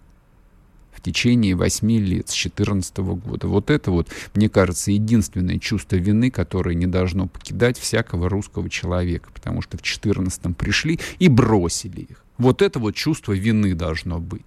течение 1.01 1.55
8 1.55 1.91
лет, 1.91 2.29
с 2.29 2.33
2014 2.33 2.97
года. 2.97 3.47
Вот 3.47 3.69
это 3.69 3.91
вот, 3.91 4.09
мне 4.33 4.49
кажется, 4.49 4.91
единственное 4.91 5.59
чувство 5.59 5.95
вины, 5.95 6.31
которое 6.31 6.75
не 6.75 6.87
должно 6.87 7.27
покидать 7.27 7.77
всякого 7.77 8.29
русского 8.29 8.69
человека, 8.69 9.29
потому 9.33 9.61
что 9.61 9.77
в 9.77 9.81
2014 9.81 10.55
пришли 10.57 10.99
и 11.19 11.27
бросили 11.27 12.01
их. 12.01 12.23
Вот 12.37 12.61
это 12.61 12.79
вот 12.79 12.95
чувство 12.95 13.33
вины 13.33 13.73
должно 13.75 14.19
быть. 14.19 14.45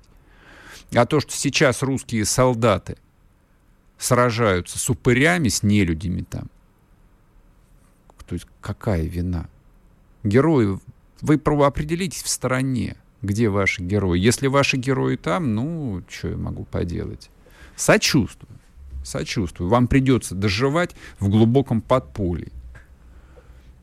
А 0.95 1.07
то, 1.07 1.21
что 1.21 1.33
сейчас 1.33 1.83
русские 1.83 2.25
солдаты 2.25 2.97
сражаются 3.99 4.79
с 4.79 4.89
упырями, 4.91 5.49
с 5.49 5.63
нелюдями 5.63 6.23
там, 6.29 6.49
то 8.27 8.35
есть 8.35 8.47
какая 8.61 9.05
вина? 9.05 9.49
Герои, 10.23 10.79
вы 11.23 11.35
определитесь 11.65 12.23
в 12.23 12.29
стороне 12.29 12.97
где 13.23 13.49
ваши 13.49 13.83
герои. 13.83 14.19
Если 14.19 14.47
ваши 14.47 14.77
герои 14.77 15.17
там, 15.17 15.55
ну, 15.55 16.03
что 16.09 16.29
я 16.29 16.37
могу 16.37 16.65
поделать? 16.65 17.31
Сочувствую. 17.77 18.51
Сочувствую. 19.05 19.71
Вам 19.71 19.89
придется 19.89 20.35
доживать 20.35 20.95
в 21.19 21.29
глубоком 21.29 21.81
подполье. 21.81 22.53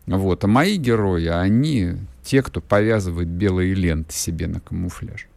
Вот. 0.06 0.44
А 0.44 0.48
мои 0.48 0.78
герои, 0.78 1.26
они 1.26 1.94
те, 2.24 2.42
кто 2.42 2.62
повязывает 2.62 3.28
белые 3.28 3.74
ленты 3.74 4.14
себе 4.14 4.48
на 4.48 4.60
камуфляж. 4.60 5.28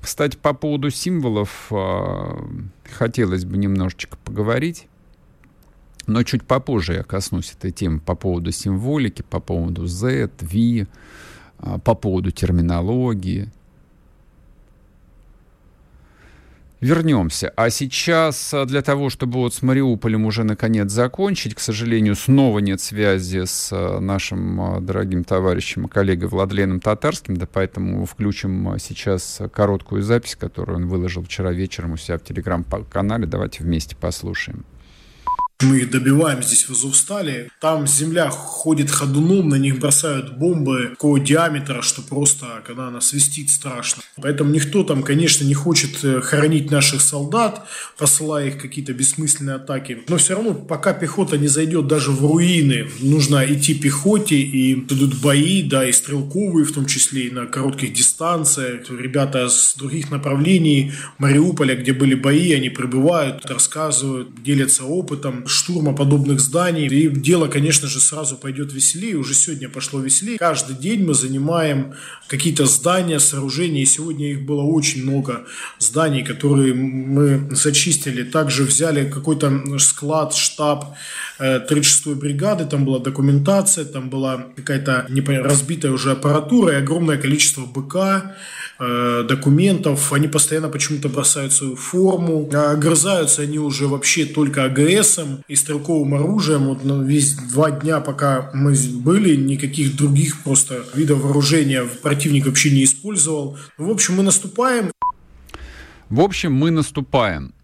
Кстати, 0.00 0.36
по 0.36 0.54
поводу 0.54 0.90
символов 0.90 1.66
э, 1.70 2.44
хотелось 2.90 3.44
бы 3.44 3.58
немножечко 3.58 4.16
поговорить. 4.24 4.86
Но 6.06 6.22
чуть 6.22 6.44
попозже 6.44 6.94
я 6.94 7.02
коснусь 7.02 7.52
этой 7.52 7.70
темы 7.70 8.00
по 8.00 8.14
поводу 8.14 8.50
символики, 8.50 9.22
по 9.22 9.40
поводу 9.40 9.86
Z, 9.86 10.30
V, 10.40 10.82
а, 10.82 10.86
по 11.84 11.94
поводу 11.94 12.30
терминологии. 12.30 13.48
Вернемся. 16.80 17.52
А 17.56 17.68
сейчас 17.68 18.54
а, 18.54 18.64
для 18.64 18.80
того, 18.80 19.10
чтобы 19.10 19.34
вот 19.34 19.52
с 19.52 19.60
Мариуполем 19.60 20.24
уже 20.24 20.44
наконец 20.44 20.90
закончить, 20.90 21.54
к 21.54 21.60
сожалению, 21.60 22.16
снова 22.16 22.60
нет 22.60 22.80
связи 22.80 23.44
с 23.44 23.68
а, 23.70 24.00
нашим 24.00 24.82
дорогим 24.86 25.24
товарищем 25.24 25.84
и 25.84 25.88
коллегой 25.90 26.28
Владленом 26.30 26.80
Татарским, 26.80 27.36
да 27.36 27.46
поэтому 27.46 28.06
включим 28.06 28.76
сейчас 28.78 29.42
короткую 29.52 30.02
запись, 30.02 30.36
которую 30.36 30.76
он 30.76 30.88
выложил 30.88 31.22
вчера 31.22 31.52
вечером 31.52 31.92
у 31.92 31.96
себя 31.98 32.16
в 32.16 32.24
телеграм-канале. 32.24 33.26
Давайте 33.26 33.62
вместе 33.62 33.94
послушаем. 33.94 34.64
Мы 35.62 35.84
добиваем 35.84 36.42
здесь 36.42 36.64
в 36.68 36.70
Азовстале. 36.70 37.50
Там 37.60 37.86
земля 37.86 38.30
ходит 38.30 38.90
ходуном, 38.90 39.50
на 39.50 39.56
них 39.56 39.78
бросают 39.78 40.38
бомбы 40.38 40.88
такого 40.90 41.20
диаметра, 41.20 41.82
что 41.82 42.00
просто, 42.00 42.46
когда 42.66 42.88
она 42.88 43.02
свистит, 43.02 43.50
страшно. 43.50 44.02
Поэтому 44.16 44.50
никто 44.52 44.84
там, 44.84 45.02
конечно, 45.02 45.44
не 45.44 45.52
хочет 45.52 46.02
э, 46.02 46.22
хоронить 46.22 46.70
наших 46.70 47.02
солдат, 47.02 47.66
посылая 47.98 48.48
их 48.48 48.58
какие-то 48.58 48.94
бессмысленные 48.94 49.56
атаки. 49.56 49.98
Но 50.08 50.16
все 50.16 50.34
равно, 50.34 50.54
пока 50.54 50.94
пехота 50.94 51.36
не 51.36 51.48
зайдет 51.48 51.86
даже 51.86 52.10
в 52.10 52.24
руины, 52.24 52.88
нужно 53.00 53.44
идти 53.44 53.74
пехоте, 53.74 54.36
и 54.36 54.72
идут 54.72 55.20
бои, 55.20 55.62
да, 55.62 55.86
и 55.86 55.92
стрелковые, 55.92 56.64
в 56.64 56.72
том 56.72 56.86
числе 56.86 57.26
и 57.26 57.30
на 57.30 57.44
коротких 57.46 57.92
дистанциях. 57.92 58.88
Ребята 58.90 59.50
с 59.50 59.74
других 59.76 60.10
направлений 60.10 60.92
Мариуполя, 61.18 61.76
где 61.76 61.92
были 61.92 62.14
бои, 62.14 62.52
они 62.52 62.70
прибывают, 62.70 63.44
рассказывают, 63.44 64.42
делятся 64.42 64.84
опытом 64.84 65.44
штурма 65.50 65.92
подобных 65.92 66.40
зданий. 66.40 66.86
И 66.86 67.08
дело, 67.08 67.48
конечно 67.48 67.88
же, 67.88 68.00
сразу 68.00 68.36
пойдет 68.36 68.72
веселее. 68.72 69.16
Уже 69.16 69.34
сегодня 69.34 69.68
пошло 69.68 70.00
веселее. 70.00 70.38
Каждый 70.38 70.76
день 70.76 71.04
мы 71.04 71.14
занимаем 71.14 71.94
какие-то 72.28 72.66
здания, 72.66 73.20
сооружения. 73.20 73.82
И 73.82 73.86
сегодня 73.86 74.32
их 74.32 74.42
было 74.46 74.62
очень 74.62 75.02
много 75.02 75.44
зданий, 75.78 76.24
которые 76.24 76.74
мы 76.74 77.48
зачистили. 77.54 78.22
Также 78.22 78.64
взяли 78.64 79.10
какой-то 79.10 79.78
склад, 79.78 80.34
штаб 80.34 80.94
36-й 81.38 82.12
э, 82.12 82.14
бригады. 82.14 82.64
Там 82.64 82.84
была 82.84 82.98
документация, 82.98 83.84
там 83.84 84.10
была 84.10 84.46
какая-то 84.56 85.06
разбитая 85.08 85.92
уже 85.92 86.12
аппаратура 86.12 86.72
и 86.72 86.76
огромное 86.76 87.16
количество 87.16 87.66
БК, 87.66 87.98
э, 87.98 88.34
документов. 88.80 90.12
Они 90.12 90.26
постоянно 90.26 90.68
почему-то 90.68 91.08
бросают 91.08 91.52
свою 91.52 91.76
форму. 91.76 92.48
А 92.54 92.72
огрызаются 92.72 93.42
они 93.42 93.58
уже 93.58 93.86
вообще 93.86 94.24
только 94.24 94.64
АГСом 94.64 95.44
и 95.48 95.54
стрелковым 95.54 96.14
оружием. 96.14 96.66
Вот 96.66 96.84
ну, 96.84 97.02
весь 97.02 97.34
два 97.34 97.70
дня, 97.70 98.00
пока 98.00 98.50
мы 98.54 98.74
были, 98.94 99.36
никаких 99.36 99.96
других 99.96 100.42
просто 100.42 100.84
видов 100.94 101.20
вооружения 101.20 101.84
противник 102.02 102.46
вообще 102.46 102.70
не 102.70 102.84
использовал. 102.84 103.58
Ну, 103.78 103.88
в 103.88 103.90
общем, 103.90 104.14
мы 104.14 104.22
наступаем. 104.22 104.90
В 106.08 106.20
общем, 106.20 106.54
мы 106.54 106.70
наступаем. 106.70 107.54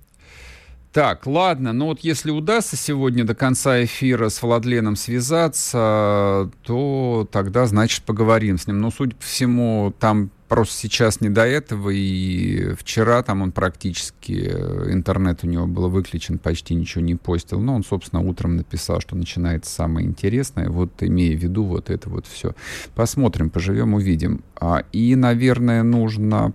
Так, 0.92 1.26
ладно, 1.26 1.74
но 1.74 1.88
вот 1.88 2.00
если 2.00 2.30
удастся 2.30 2.74
сегодня 2.74 3.24
до 3.24 3.34
конца 3.34 3.84
эфира 3.84 4.30
с 4.30 4.40
Владленом 4.40 4.96
связаться, 4.96 6.50
то 6.62 7.28
тогда, 7.30 7.66
значит, 7.66 8.04
поговорим 8.04 8.56
с 8.56 8.66
ним. 8.66 8.80
Но, 8.80 8.90
судя 8.90 9.14
по 9.14 9.22
всему, 9.22 9.92
там 9.98 10.30
просто 10.48 10.74
сейчас 10.74 11.20
не 11.20 11.28
до 11.28 11.46
этого, 11.46 11.90
и 11.90 12.74
вчера 12.74 13.22
там 13.22 13.42
он 13.42 13.52
практически, 13.52 14.50
э, 14.52 14.92
интернет 14.92 15.44
у 15.44 15.46
него 15.46 15.66
был 15.66 15.88
выключен, 15.88 16.38
почти 16.38 16.74
ничего 16.74 17.02
не 17.02 17.14
постил. 17.14 17.60
Но 17.60 17.74
он, 17.74 17.84
собственно, 17.84 18.22
утром 18.22 18.56
написал, 18.56 19.00
что 19.00 19.16
начинается 19.16 19.72
самое 19.72 20.06
интересное, 20.06 20.68
вот 20.68 21.02
имея 21.02 21.36
в 21.36 21.40
виду 21.40 21.64
вот 21.64 21.90
это 21.90 22.08
вот 22.08 22.26
все. 22.26 22.54
Посмотрим, 22.94 23.50
поживем, 23.50 23.94
увидим. 23.94 24.42
А, 24.56 24.84
и, 24.92 25.14
наверное, 25.14 25.82
нужно 25.82 26.52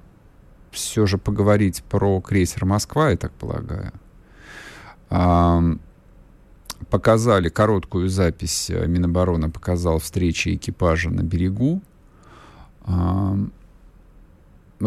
все 0.71 1.05
же 1.05 1.17
поговорить 1.17 1.83
про 1.89 2.21
крейсер 2.21 2.65
«Москва», 2.65 3.12
я 3.12 3.17
так 3.17 3.33
полагаю 3.33 3.91
показали 6.89 7.50
короткую 7.50 8.10
запись, 8.10 8.69
э, 8.69 8.88
Минобороны 8.88 9.50
показал 9.50 10.00
встречи 10.00 10.55
экипажа 10.55 11.10
на 11.10 11.21
берегу. 11.21 11.81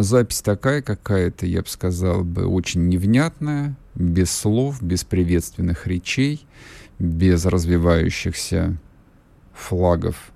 Запись 0.03 0.43
такая 0.43 0.83
какая-то, 0.83 1.47
я 1.47 1.63
бы 1.63 1.69
сказал, 1.69 2.25
бы 2.25 2.47
очень 2.47 2.89
невнятная, 2.89 3.77
без 3.95 4.31
слов, 4.31 4.83
без 4.83 5.05
приветственных 5.05 5.87
речей, 5.87 6.45
без 6.99 7.47
развивающихся 7.47 8.77
флагов. 9.53 10.33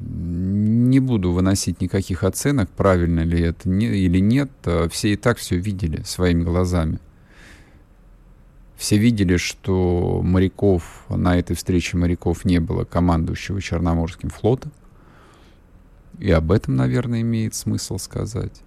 Не 0.00 0.98
буду 0.98 1.32
выносить 1.32 1.80
никаких 1.80 2.24
оценок, 2.24 2.68
правильно 2.70 3.20
ли 3.20 3.40
это 3.40 3.70
или 3.70 4.18
нет. 4.18 4.50
А 4.64 4.88
все 4.88 5.12
и 5.12 5.16
так 5.16 5.38
все 5.38 5.56
видели 5.56 6.02
своими 6.02 6.42
глазами. 6.42 6.98
Все 8.76 8.98
видели, 8.98 9.36
что 9.36 10.20
моряков, 10.22 11.04
на 11.08 11.38
этой 11.38 11.54
встрече 11.54 11.96
моряков 11.96 12.44
не 12.44 12.58
было 12.58 12.84
командующего 12.84 13.60
Черноморским 13.60 14.30
флотом. 14.30 14.72
И 16.18 16.30
об 16.30 16.52
этом, 16.52 16.76
наверное, 16.76 17.22
имеет 17.22 17.54
смысл 17.54 17.98
сказать. 17.98 18.62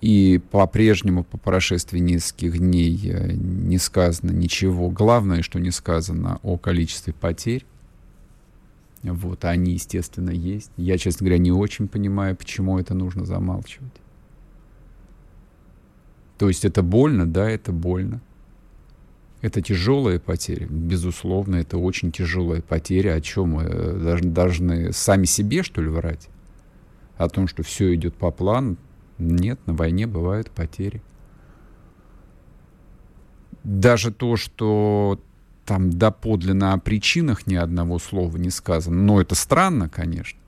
И 0.00 0.40
по-прежнему, 0.50 1.24
по 1.24 1.36
прошествии 1.36 1.98
нескольких 1.98 2.58
дней, 2.58 2.98
э, 3.04 3.32
не 3.32 3.76
сказано 3.78 4.30
ничего. 4.30 4.88
Главное, 4.88 5.42
что 5.42 5.60
не 5.60 5.70
сказано 5.70 6.40
о 6.42 6.56
количестве 6.56 7.12
потерь. 7.12 7.66
Вот, 9.02 9.44
они, 9.44 9.72
естественно, 9.72 10.30
есть. 10.30 10.70
Я, 10.76 10.96
честно 10.98 11.24
говоря, 11.24 11.38
не 11.38 11.52
очень 11.52 11.88
понимаю, 11.88 12.36
почему 12.36 12.78
это 12.78 12.94
нужно 12.94 13.24
замалчивать. 13.24 13.92
То 16.38 16.48
есть 16.48 16.64
это 16.64 16.82
больно, 16.82 17.26
да, 17.26 17.50
это 17.50 17.72
больно. 17.72 18.20
Это 19.42 19.62
тяжелая 19.62 20.18
потеря, 20.18 20.66
безусловно, 20.68 21.56
это 21.56 21.78
очень 21.78 22.12
тяжелая 22.12 22.60
потеря. 22.60 23.14
О 23.14 23.20
чем 23.20 23.50
мы 23.50 23.62
э, 23.64 24.18
должны 24.22 24.92
сами 24.92 25.24
себе, 25.24 25.62
что 25.62 25.80
ли, 25.80 25.88
врать? 25.88 26.28
О 27.20 27.28
том, 27.28 27.48
что 27.48 27.62
все 27.62 27.94
идет 27.94 28.14
по 28.14 28.30
плану? 28.30 28.78
Нет, 29.18 29.60
на 29.66 29.74
войне 29.74 30.06
бывают 30.06 30.50
потери. 30.50 31.02
Даже 33.62 34.10
то, 34.10 34.36
что 34.36 35.20
там 35.66 35.90
доподлинно 35.90 36.72
о 36.72 36.78
причинах 36.78 37.46
ни 37.46 37.56
одного 37.56 37.98
слова 37.98 38.34
не 38.38 38.48
сказано, 38.48 38.96
но 38.96 39.20
это 39.20 39.34
странно, 39.34 39.90
конечно. 39.90 40.40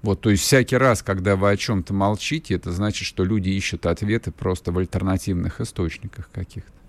Вот, 0.00 0.22
то 0.22 0.30
есть 0.30 0.44
всякий 0.44 0.76
раз, 0.76 1.02
когда 1.02 1.36
вы 1.36 1.50
о 1.50 1.56
чем-то 1.58 1.92
молчите, 1.92 2.54
это 2.54 2.72
значит, 2.72 3.06
что 3.06 3.22
люди 3.22 3.50
ищут 3.50 3.84
ответы 3.84 4.30
просто 4.30 4.72
в 4.72 4.78
альтернативных 4.78 5.60
источниках 5.60 6.30
каких-то. 6.32 6.79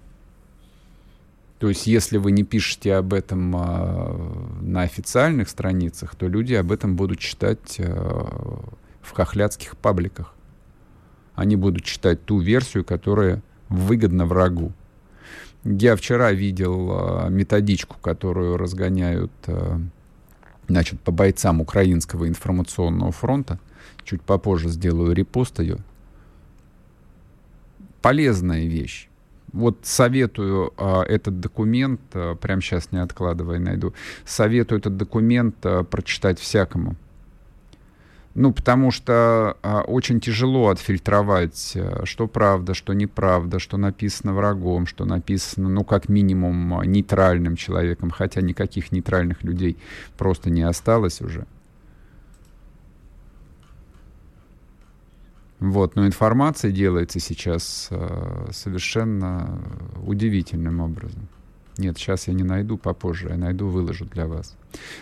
То 1.61 1.69
есть, 1.69 1.85
если 1.85 2.17
вы 2.17 2.31
не 2.31 2.43
пишете 2.43 2.95
об 2.95 3.13
этом 3.13 3.55
а, 3.55 4.57
на 4.61 4.81
официальных 4.81 5.47
страницах, 5.47 6.15
то 6.15 6.27
люди 6.27 6.55
об 6.55 6.71
этом 6.71 6.95
будут 6.95 7.19
читать 7.19 7.75
а, 7.77 8.63
в 8.99 9.11
хохлядских 9.11 9.77
пабликах. 9.77 10.33
Они 11.35 11.55
будут 11.55 11.83
читать 11.83 12.25
ту 12.25 12.39
версию, 12.39 12.83
которая 12.83 13.43
выгодна 13.69 14.25
врагу. 14.25 14.71
Я 15.63 15.95
вчера 15.95 16.31
видел 16.31 16.89
а, 16.93 17.29
методичку, 17.29 17.95
которую 18.01 18.57
разгоняют 18.57 19.31
а, 19.45 19.79
значит, 20.67 20.99
по 21.01 21.11
бойцам 21.11 21.61
Украинского 21.61 22.27
информационного 22.27 23.11
фронта. 23.11 23.59
Чуть 24.03 24.23
попозже 24.23 24.69
сделаю 24.69 25.13
репост 25.13 25.59
ее. 25.59 25.77
Полезная 28.01 28.65
вещь. 28.65 29.10
Вот 29.53 29.79
советую 29.83 30.73
э, 30.77 31.01
этот 31.09 31.39
документ, 31.41 31.99
э, 32.13 32.35
прямо 32.39 32.61
сейчас 32.61 32.91
не 32.91 32.99
откладывая, 32.99 33.59
найду, 33.59 33.93
советую 34.25 34.79
этот 34.79 34.95
документ 34.95 35.55
э, 35.63 35.83
прочитать 35.83 36.39
всякому. 36.39 36.95
Ну, 38.33 38.53
потому 38.53 38.91
что 38.91 39.57
э, 39.61 39.79
очень 39.87 40.21
тяжело 40.21 40.69
отфильтровать, 40.69 41.77
что 42.05 42.27
правда, 42.27 42.73
что 42.73 42.93
неправда, 42.93 43.59
что 43.59 43.75
написано 43.75 44.33
врагом, 44.33 44.87
что 44.87 45.03
написано, 45.03 45.67
ну, 45.67 45.83
как 45.83 46.07
минимум, 46.07 46.81
нейтральным 46.83 47.57
человеком, 47.57 48.09
хотя 48.09 48.39
никаких 48.39 48.93
нейтральных 48.93 49.43
людей 49.43 49.77
просто 50.17 50.49
не 50.49 50.61
осталось 50.61 51.19
уже. 51.21 51.45
Вот, 55.61 55.95
но 55.95 56.07
информация 56.07 56.71
делается 56.71 57.19
сейчас 57.19 57.87
э, 57.91 58.47
совершенно 58.51 59.61
удивительным 60.03 60.79
образом. 60.79 61.29
Нет, 61.77 61.99
сейчас 61.99 62.27
я 62.27 62.33
не 62.33 62.41
найду, 62.43 62.79
попозже 62.79 63.29
я 63.29 63.37
найду, 63.37 63.67
выложу 63.67 64.05
для 64.05 64.25
вас. 64.25 64.57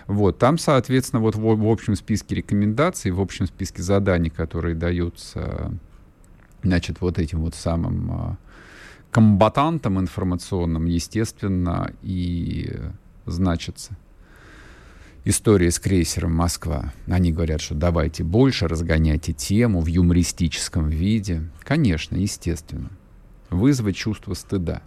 Вот, 0.08 0.38
там, 0.38 0.58
соответственно, 0.58 1.22
вот 1.22 1.36
в, 1.36 1.40
в 1.40 1.66
общем 1.66 1.96
списке 1.96 2.36
рекомендаций, 2.36 3.12
в 3.12 3.22
общем 3.22 3.48
списке 3.48 3.82
заданий, 3.82 4.30
которые 4.30 4.76
даются, 4.76 5.72
значит, 6.62 7.00
вот 7.00 7.20
этим 7.20 7.40
вот 7.40 7.56
самым 7.56 8.12
э, 8.12 8.36
комбатантам 9.12 9.98
информационным, 9.98 10.88
естественно, 10.88 11.94
и 12.02 12.70
значится 13.26 13.96
история 15.26 15.72
с 15.72 15.80
крейсером 15.80 16.34
«Москва». 16.34 16.94
Они 17.08 17.32
говорят, 17.32 17.62
что 17.62 17.76
давайте 17.76 18.24
больше, 18.24 18.68
разгоняйте 18.68 19.34
тему 19.34 19.82
в 19.82 19.88
юмористическом 19.88 20.90
виде. 20.90 21.44
Конечно, 21.64 22.16
естественно. 22.16 22.90
Вызвать 23.50 23.96
чувство 23.96 24.34
стыда. 24.34 24.82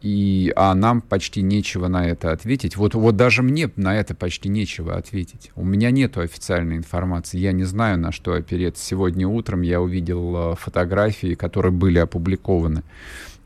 И, 0.00 0.52
а 0.54 0.74
нам 0.74 1.00
почти 1.00 1.42
нечего 1.42 1.88
на 1.88 2.06
это 2.06 2.30
ответить. 2.30 2.76
Вот, 2.76 2.94
вот 2.94 3.16
даже 3.16 3.42
мне 3.42 3.68
на 3.74 3.96
это 3.96 4.14
почти 4.14 4.48
нечего 4.48 4.96
ответить. 4.96 5.50
У 5.56 5.64
меня 5.64 5.90
нет 5.90 6.16
официальной 6.18 6.76
информации. 6.76 7.38
Я 7.38 7.50
не 7.50 7.64
знаю, 7.64 7.98
на 7.98 8.12
что 8.12 8.34
опереться. 8.34 8.84
Сегодня 8.84 9.26
утром 9.26 9.62
я 9.62 9.80
увидел 9.80 10.52
э, 10.52 10.56
фотографии, 10.56 11.34
которые 11.34 11.72
были 11.72 11.98
опубликованы 11.98 12.84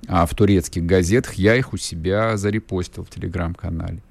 а, 0.09 0.27
в 0.27 0.35
турецких 0.35 0.85
газетах. 0.85 1.35
Я 1.35 1.57
их 1.57 1.73
у 1.73 1.77
себя 1.77 2.37
зарепостил 2.37 3.05
в 3.05 3.11
телеграм-канале. 3.11 4.03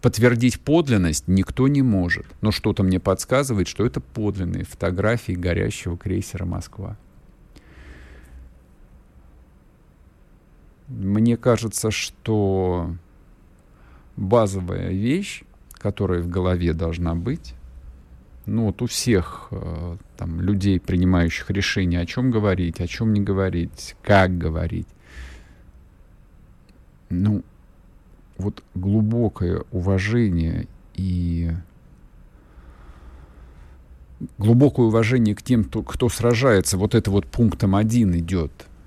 Подтвердить 0.00 0.60
подлинность 0.60 1.26
никто 1.26 1.66
не 1.66 1.82
может. 1.82 2.26
Но 2.40 2.52
что-то 2.52 2.82
мне 2.82 3.00
подсказывает, 3.00 3.66
что 3.66 3.84
это 3.84 4.00
подлинные 4.00 4.64
фотографии 4.64 5.32
горящего 5.32 5.96
крейсера 5.96 6.44
«Москва». 6.44 6.96
Мне 10.86 11.36
кажется, 11.36 11.90
что 11.90 12.94
базовая 14.16 14.90
вещь, 14.90 15.42
которая 15.72 16.22
в 16.22 16.28
голове 16.28 16.72
должна 16.72 17.14
быть, 17.14 17.54
ну 18.48 18.66
вот 18.66 18.82
у 18.82 18.86
всех 18.86 19.48
э, 19.50 19.96
там 20.16 20.40
людей, 20.40 20.80
принимающих 20.80 21.50
решения, 21.50 22.00
о 22.00 22.06
чем 22.06 22.30
говорить, 22.30 22.80
о 22.80 22.86
чем 22.86 23.12
не 23.12 23.20
говорить, 23.20 23.96
как 24.02 24.36
говорить, 24.36 24.88
ну 27.10 27.42
вот 28.36 28.62
глубокое 28.74 29.64
уважение 29.70 30.66
и 30.94 31.52
глубокое 34.36 34.86
уважение 34.86 35.34
к 35.34 35.42
тем, 35.42 35.64
кто, 35.64 35.82
кто 35.82 36.08
сражается, 36.08 36.76
вот 36.76 36.94
это 36.94 37.10
вот 37.10 37.26
пунктом 37.26 37.76
один 37.76 38.16
идет– 38.16 38.52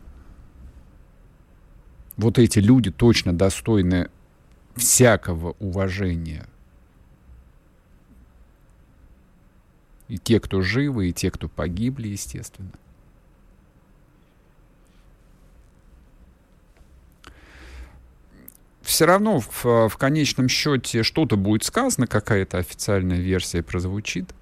вот 2.21 2.39
эти 2.39 2.59
люди 2.59 2.91
точно 2.91 3.33
достойны 3.33 4.09
всякого 4.75 5.55
уважения. 5.59 6.45
И 10.11 10.17
те, 10.17 10.41
кто 10.41 10.61
живы, 10.61 11.07
и 11.07 11.13
те, 11.13 11.31
кто 11.31 11.47
погибли, 11.47 12.09
естественно. 12.09 12.73
Все 18.81 19.05
равно 19.05 19.39
в, 19.39 19.63
в 19.63 19.97
конечном 19.97 20.49
счете 20.49 21.03
что-то 21.03 21.37
будет 21.37 21.63
сказано, 21.63 22.07
какая-то 22.07 22.57
официальная 22.57 23.21
версия 23.21 23.63
прозвучит. 23.63 24.35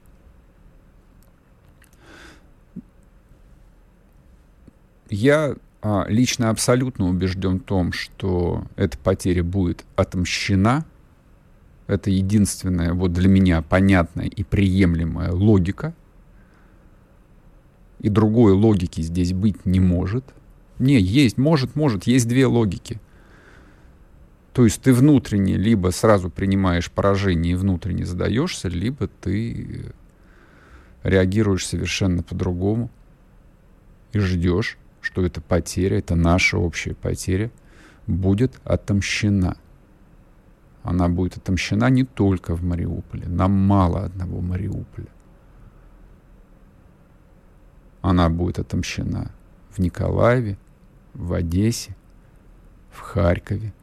Я 5.12 5.56
а, 5.84 6.08
лично 6.10 6.50
абсолютно 6.50 7.08
убежден 7.08 7.60
в 7.60 7.64
том, 7.64 7.94
что 7.94 8.64
эта 8.76 8.98
потеря 8.98 9.44
будет 9.44 9.86
отомщена. 9.96 10.84
Это 11.90 12.12
единственная 12.12 12.94
вот 12.94 13.14
для 13.14 13.28
меня 13.28 13.64
понятная 13.64 14.28
и 14.28 14.44
приемлемая 14.44 15.32
логика. 15.32 15.96
И 18.00 18.10
другой 18.10 18.54
логики 18.54 19.02
здесь 19.02 19.34
быть 19.34 19.66
не 19.66 19.80
может. 19.80 20.24
Не, 20.78 21.00
есть, 21.00 21.40
может, 21.40 21.76
может, 21.76 22.04
есть 22.04 22.28
две 22.28 22.46
логики. 22.46 23.02
То 24.54 24.66
есть 24.66 24.84
ты 24.84 24.94
внутренне 24.94 25.58
либо 25.58 25.90
сразу 25.90 26.30
принимаешь 26.30 26.92
поражение 26.92 27.54
и 27.54 27.56
внутренне 27.56 28.06
задаешься, 28.06 28.68
либо 28.68 29.08
ты 29.08 29.86
реагируешь 31.02 31.66
совершенно 31.66 32.22
по-другому 32.22 32.92
и 34.14 34.20
ждешь, 34.20 34.78
что 35.02 35.26
эта 35.26 35.42
потеря, 35.42 35.98
это 35.98 36.16
наша 36.16 36.60
общая 36.60 36.94
потеря, 36.94 37.50
будет 38.06 38.60
отомщена. 38.64 39.58
Она 40.84 41.10
будет 41.10 41.38
отомщена 41.38 41.90
не 41.90 42.04
только 42.04 42.56
в 42.56 42.64
Мариуполе. 42.64 43.28
Нам 43.28 43.52
мало 43.52 44.06
одного 44.06 44.42
Мариуполя. 44.42 45.08
Она 48.02 48.30
будет 48.30 48.60
отомщена 48.60 49.32
в 49.72 49.80
Николаеве, 49.80 50.58
в 51.14 51.34
Одессе, 51.34 51.96
в 52.92 53.02
Харькове, 53.02 53.74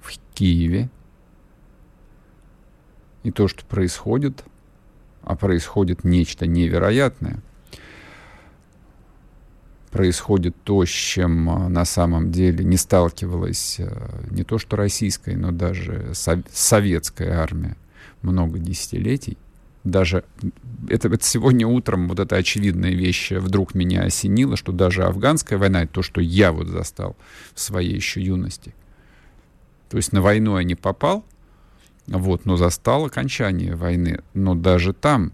в 0.00 0.12
Киеве. 0.34 0.88
И 3.22 3.30
то, 3.30 3.48
что 3.48 3.64
происходит, 3.66 4.44
а 5.22 5.36
происходит 5.36 6.04
нечто 6.04 6.46
невероятное– 6.46 7.40
происходит 9.90 10.54
то, 10.62 10.84
с 10.84 10.88
чем 10.88 11.50
а, 11.50 11.68
на 11.68 11.84
самом 11.84 12.30
деле 12.30 12.64
не 12.64 12.76
сталкивалась 12.76 13.76
а, 13.80 14.24
не 14.30 14.44
то 14.44 14.58
что 14.58 14.76
российская, 14.76 15.36
но 15.36 15.50
даже 15.50 16.12
советская 16.14 17.38
армия 17.38 17.76
много 18.22 18.58
десятилетий. 18.58 19.36
Даже 19.82 20.24
это, 20.88 21.08
это 21.08 21.24
сегодня 21.24 21.66
утром 21.66 22.08
вот 22.08 22.20
эта 22.20 22.36
очевидная 22.36 22.92
вещь 22.92 23.32
вдруг 23.32 23.74
меня 23.74 24.02
осенила, 24.02 24.56
что 24.56 24.72
даже 24.72 25.04
афганская 25.04 25.58
война, 25.58 25.84
это 25.84 25.94
то, 25.94 26.02
что 26.02 26.20
я 26.20 26.52
вот 26.52 26.68
застал 26.68 27.16
в 27.54 27.60
своей 27.60 27.94
еще 27.94 28.22
юности. 28.22 28.74
То 29.88 29.96
есть 29.96 30.12
на 30.12 30.20
войну 30.20 30.58
я 30.58 30.64
не 30.64 30.74
попал, 30.74 31.24
вот, 32.06 32.44
но 32.44 32.56
застал 32.56 33.06
окончание 33.06 33.74
войны. 33.74 34.20
Но 34.34 34.54
даже 34.54 34.92
там 34.92 35.32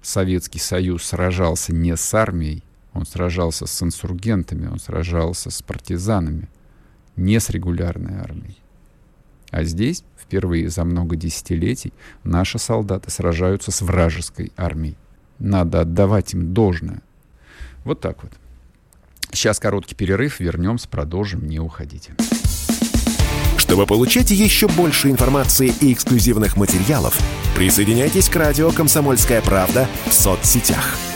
Советский 0.00 0.58
Союз 0.58 1.04
сражался 1.04 1.74
не 1.74 1.96
с 1.96 2.14
армией, 2.14 2.62
он 2.96 3.06
сражался 3.06 3.66
с 3.66 3.82
инсургентами, 3.82 4.66
он 4.66 4.78
сражался 4.78 5.50
с 5.50 5.62
партизанами, 5.62 6.48
не 7.16 7.38
с 7.38 7.50
регулярной 7.50 8.18
армией. 8.18 8.56
А 9.50 9.62
здесь, 9.64 10.02
впервые 10.18 10.68
за 10.70 10.84
много 10.84 11.16
десятилетий, 11.16 11.92
наши 12.24 12.58
солдаты 12.58 13.10
сражаются 13.10 13.70
с 13.70 13.80
вражеской 13.82 14.52
армией. 14.56 14.96
Надо 15.38 15.82
отдавать 15.82 16.34
им 16.34 16.52
должное. 16.52 17.02
Вот 17.84 18.00
так 18.00 18.22
вот. 18.22 18.32
Сейчас 19.30 19.60
короткий 19.60 19.94
перерыв, 19.94 20.40
вернемся, 20.40 20.88
продолжим, 20.88 21.46
не 21.46 21.60
уходите. 21.60 22.14
Чтобы 23.58 23.86
получать 23.86 24.30
еще 24.30 24.68
больше 24.68 25.10
информации 25.10 25.72
и 25.80 25.92
эксклюзивных 25.92 26.56
материалов, 26.56 27.18
присоединяйтесь 27.54 28.28
к 28.28 28.36
радио 28.36 28.70
«Комсомольская 28.70 29.42
правда» 29.42 29.88
в 30.08 30.12
соцсетях– 30.12 30.96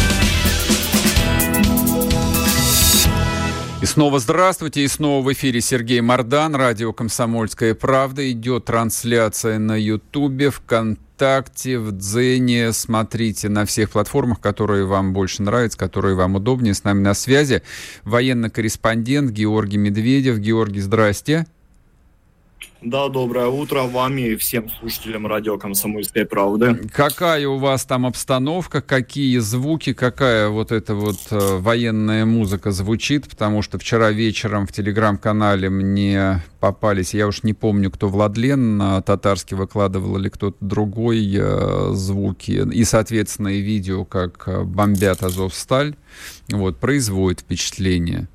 И 3.81 3.85
снова 3.87 4.19
здравствуйте, 4.19 4.83
и 4.83 4.87
снова 4.87 5.25
в 5.25 5.33
эфире 5.33 5.59
Сергей 5.59 6.01
Мордан, 6.01 6.53
радио 6.53 6.93
«Комсомольская 6.93 7.73
правда». 7.73 8.31
Идет 8.31 8.65
трансляция 8.65 9.57
на 9.57 9.75
Ютубе, 9.75 10.51
ВКонтакте, 10.51 11.79
в 11.79 11.91
Дзене. 11.91 12.73
Смотрите 12.73 13.49
на 13.49 13.65
всех 13.65 13.89
платформах, 13.89 14.39
которые 14.39 14.85
вам 14.85 15.13
больше 15.13 15.41
нравятся, 15.41 15.79
которые 15.79 16.13
вам 16.13 16.35
удобнее. 16.35 16.75
С 16.75 16.83
нами 16.83 17.01
на 17.01 17.15
связи 17.15 17.63
военный 18.03 18.51
корреспондент 18.51 19.31
Георгий 19.31 19.77
Медведев. 19.77 20.37
Георгий, 20.37 20.81
здрасте. 20.81 21.47
Да, 22.81 23.09
доброе 23.09 23.45
утро 23.45 23.83
вам 23.83 24.17
и 24.17 24.35
всем 24.35 24.67
слушателям 24.79 25.27
радио 25.27 25.59
«Комсомольской 25.59 26.25
правды». 26.25 26.89
Какая 26.91 27.47
у 27.47 27.59
вас 27.59 27.85
там 27.85 28.07
обстановка, 28.07 28.81
какие 28.81 29.37
звуки, 29.37 29.93
какая 29.93 30.49
вот 30.49 30.71
эта 30.71 30.95
вот 30.95 31.19
э, 31.29 31.57
военная 31.59 32.25
музыка 32.25 32.71
звучит? 32.71 33.29
Потому 33.29 33.61
что 33.61 33.77
вчера 33.77 34.09
вечером 34.09 34.65
в 34.65 34.71
телеграм-канале 34.71 35.69
мне 35.69 36.43
попались, 36.59 37.13
я 37.13 37.27
уж 37.27 37.43
не 37.43 37.53
помню, 37.53 37.91
кто 37.91 38.09
Владлен 38.09 38.77
на 38.77 38.99
татарский 39.03 39.55
выкладывал 39.55 40.17
или 40.17 40.29
кто-то 40.29 40.57
другой 40.59 41.35
э, 41.37 41.91
звуки. 41.93 42.67
И, 42.73 42.83
соответственно, 42.83 43.49
и 43.49 43.61
видео, 43.61 44.05
как 44.05 44.47
э, 44.47 44.63
бомбят 44.63 45.21
Азовсталь, 45.21 45.95
вот, 46.49 46.79
производит 46.79 47.41
впечатление. 47.41 48.27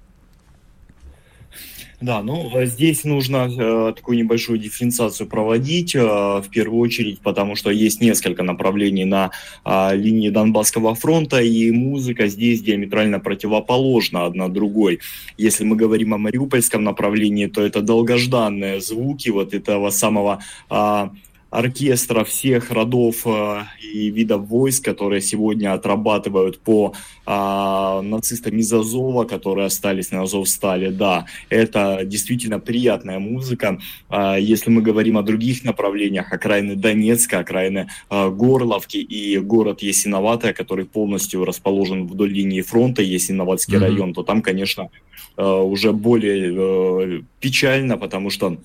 Да, 2.01 2.23
ну 2.23 2.51
э, 2.55 2.67
здесь 2.67 3.05
нужно 3.05 3.49
э, 3.49 3.93
такую 3.97 4.19
небольшую 4.19 4.59
дифференциацию 4.59 5.27
проводить 5.27 5.95
э, 5.95 6.01
в 6.01 6.45
первую 6.51 6.81
очередь, 6.81 7.21
потому 7.21 7.57
что 7.57 7.71
есть 7.71 8.03
несколько 8.03 8.43
направлений 8.43 9.07
на 9.07 9.31
э, 9.65 9.97
линии 9.97 10.29
Донбасского 10.29 10.95
фронта, 10.95 11.41
и 11.41 11.71
музыка 11.71 12.27
здесь 12.29 12.61
диаметрально 12.61 13.19
противоположна 13.19 14.27
одна 14.27 14.49
другой. 14.49 15.01
Если 15.39 15.65
мы 15.65 15.75
говорим 15.75 16.13
о 16.13 16.19
мариупольском 16.19 16.85
направлении, 16.85 17.47
то 17.47 17.63
это 17.63 17.81
долгожданные 17.81 18.83
звуки 18.83 19.31
вот 19.31 19.55
этого 19.55 19.89
самого 19.89 20.43
э, 20.71 21.09
оркестра 21.57 22.23
всех 22.25 22.71
родов 22.71 23.27
э, 23.27 23.63
и 23.81 24.11
видов 24.11 24.47
войск, 24.47 24.85
которые 24.85 25.23
сегодня 25.23 25.73
отрабатывают 25.73 26.59
по 26.59 26.93
э, 27.27 28.01
нацистам 28.03 28.59
из 28.59 28.71
Азова, 28.73 29.25
которые 29.25 29.67
остались 29.67 30.11
на 30.11 30.23
Азовстале, 30.23 30.91
да, 30.91 31.25
это 31.49 32.03
действительно 32.05 32.61
приятная 32.61 33.19
музыка. 33.19 33.79
Э, 34.11 34.37
если 34.39 34.71
мы 34.71 34.83
говорим 34.83 35.17
о 35.17 35.23
других 35.23 35.65
направлениях, 35.65 36.31
окраины 36.31 36.77
Донецка, 36.77 37.39
окраины 37.39 37.89
э, 38.11 38.31
Горловки 38.31 38.99
и 38.99 39.39
город 39.39 39.81
Ясиноватая, 39.81 40.53
который 40.53 40.85
полностью 40.85 41.47
расположен 41.47 42.07
вдоль 42.07 42.33
линии 42.33 42.61
фронта, 42.61 43.01
Ясиноватский 43.01 43.77
mm-hmm. 43.77 43.81
район, 43.81 44.13
то 44.13 44.23
там, 44.23 44.43
конечно, 44.43 44.91
э, 45.39 45.43
уже 45.43 45.93
более 45.93 46.53
э, 46.55 47.23
печально, 47.41 47.97
потому 47.97 48.29
что 48.29 48.59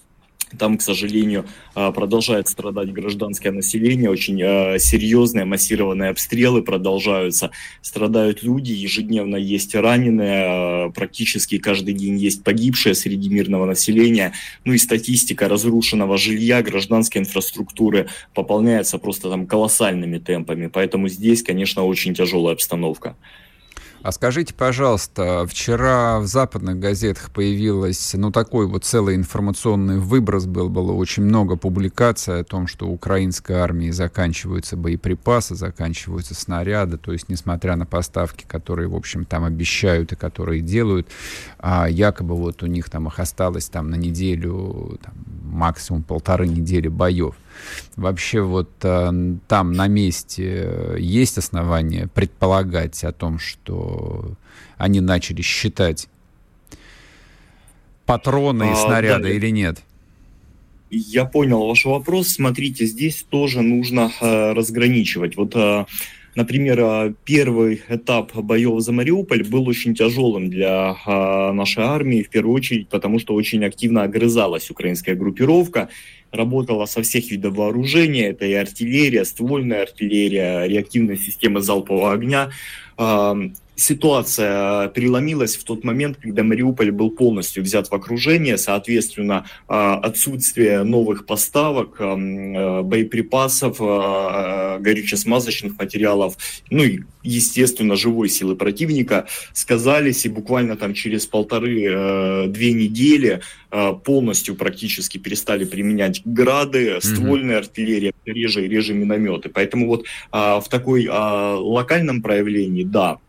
там, 0.58 0.78
к 0.78 0.82
сожалению, 0.82 1.46
а, 1.76 1.92
продолжает 1.92 2.48
страдать 2.48 2.92
гражданское 2.92 3.52
население, 3.52 4.10
очень 4.10 4.42
а, 4.44 4.80
серьезные 4.80 5.46
массированные 5.46 6.10
обстрелы 6.10 6.62
продолжаются, 6.62 7.52
страдают 7.82 8.44
люди, 8.44 8.72
ежедневно 8.72 9.36
есть 9.36 9.76
раненые, 9.76 10.46
а, 10.48 10.90
практически 10.90 11.58
каждый 11.58 11.94
день 11.94 12.18
есть 12.18 12.44
погибшие 12.44 12.96
среди 12.96 13.30
мирного 13.30 13.66
населения, 13.66 14.34
ну 14.66 14.74
и 14.74 14.78
статистика 14.78 15.48
разрушенного 15.48 16.18
жилья, 16.18 16.62
гражданской 16.62 17.22
инфраструктуры 17.22 18.08
пополняется 18.34 18.98
просто 18.98 19.30
там 19.30 19.48
колоссальными 19.48 20.18
темпами, 20.18 20.68
поэтому 20.68 21.08
здесь, 21.08 21.44
конечно, 21.44 21.84
очень 21.84 22.14
тяжелая 22.14 22.56
обстановка. 22.56 23.16
А 24.04 24.12
скажите, 24.12 24.56
пожалуйста, 24.56 25.46
вчера 25.48 26.20
в 26.20 26.26
западных 26.26 26.80
газетах 26.80 27.30
появилось, 27.30 28.16
ну, 28.16 28.32
такой 28.32 28.66
вот 28.66 28.84
целый 28.84 29.16
информационный 29.16 30.00
выброс 30.00 30.48
был, 30.48 30.70
было 30.70 30.92
очень 30.92 31.24
много 31.24 31.56
публикаций 31.56 32.40
о 32.40 32.44
том, 32.44 32.66
что 32.66 32.88
украинской 32.88 33.54
армии 33.54 33.92
заканчиваются 33.92 34.76
боеприпасы, 34.76 35.54
заканчиваются 35.54 36.34
снаряды, 36.34 36.98
то 36.98 37.14
есть, 37.14 37.30
несмотря 37.30 37.76
на 37.76 37.86
поставки, 37.86 38.44
которые, 38.48 38.88
в 38.88 38.96
общем, 38.96 39.24
там 39.24 39.44
обещают 39.44 40.14
и 40.14 40.16
которые 40.16 40.62
делают, 40.62 41.08
а 41.60 41.88
якобы 41.88 42.36
вот 42.36 42.64
у 42.64 42.66
них 42.66 42.90
там 42.90 43.08
их 43.08 43.20
осталось 43.20 43.70
там 43.70 43.92
на 43.92 43.96
неделю, 43.96 45.00
там, 45.04 45.14
максимум 45.52 46.04
полторы 46.04 46.48
недели 46.48 46.88
боев. 46.88 47.36
Вообще 47.96 48.42
вот 48.42 48.72
э, 48.84 49.36
там 49.48 49.74
на 49.74 49.88
месте 49.88 50.96
есть 50.98 51.38
основания 51.38 52.08
предполагать 52.08 53.04
о 53.04 53.12
том, 53.12 53.40
что 53.40 54.34
они 54.78 55.02
начали 55.02 55.42
считать 55.42 56.08
патроны 58.06 58.64
и 58.64 58.72
а, 58.72 58.76
снаряды 58.76 59.24
да, 59.24 59.30
или 59.30 59.50
нет? 59.50 59.84
Я 60.90 61.26
понял 61.26 61.66
ваш 61.66 61.86
вопрос. 61.86 62.30
Смотрите, 62.30 62.86
здесь 62.86 63.26
тоже 63.30 63.62
нужно 63.62 64.12
э, 64.20 64.52
разграничивать. 64.52 65.38
Вот 65.38 65.56
э, 65.56 65.86
Например, 66.36 66.80
э, 66.80 67.13
первый 67.26 67.82
этап 67.89 68.34
боев 68.36 68.80
за 68.82 68.91
Мариуполь 68.94 69.44
был 69.44 69.67
очень 69.67 69.94
тяжелым 69.94 70.50
для 70.50 70.96
э, 71.06 71.52
нашей 71.52 71.84
армии, 71.84 72.24
в 72.24 72.30
первую 72.30 72.56
очередь, 72.56 72.88
потому 72.88 73.20
что 73.20 73.34
очень 73.34 73.65
активно 73.65 74.04
огрызалась 74.04 74.70
украинская 74.70 75.15
группировка, 75.15 75.89
работала 76.32 76.86
со 76.86 77.02
всех 77.02 77.30
видов 77.32 77.56
вооружения, 77.56 78.30
это 78.30 78.46
и 78.46 78.54
артиллерия, 78.54 79.26
ствольная 79.26 79.84
артиллерия, 79.84 80.65
реактивные 80.67 81.17
системы 81.17 81.60
залпового 81.60 82.13
огня 82.13 82.52
ситуация 83.82 84.88
переломилась 84.89 85.58
в 85.58 85.63
тот 85.63 85.84
момент, 85.84 86.17
когда 86.22 86.44
Мариуполь 86.44 86.91
был 86.91 87.10
полностью 87.10 87.63
взят 87.63 87.89
в 87.89 87.94
окружение, 87.94 88.58
соответственно, 88.58 89.46
а, 89.67 89.96
отсутствие 89.96 90.84
новых 90.84 91.26
поставок, 91.26 91.96
э, 92.00 92.82
боеприпасов, 92.84 93.80
горюче-смазочных 93.80 95.78
материалов, 95.80 96.38
ну 96.70 96.84
и, 96.84 97.00
естественно, 97.24 97.96
живой 97.96 98.30
силы 98.30 98.56
противника 98.56 99.26
сказались, 99.54 100.26
и 100.26 100.30
буквально 100.30 100.76
там 100.78 100.94
через 100.94 101.26
полторы-две 101.26 102.74
недели 102.74 103.41
полностью 104.04 104.56
практически 104.56 105.17
перестали 105.17 105.65
применять 105.65 106.22
грады, 106.26 107.00
ствольная 107.02 107.60
артиллерия, 107.60 108.13
реже 108.26 108.65
и 108.65 108.70
реже 108.70 108.94
минометы. 108.94 109.50
Поэтому 109.50 109.88
вот 109.88 110.06
в 110.32 110.65
такой 110.70 111.08
локальном 111.08 112.22
проявлении, 112.22 112.84
да, 112.84 113.20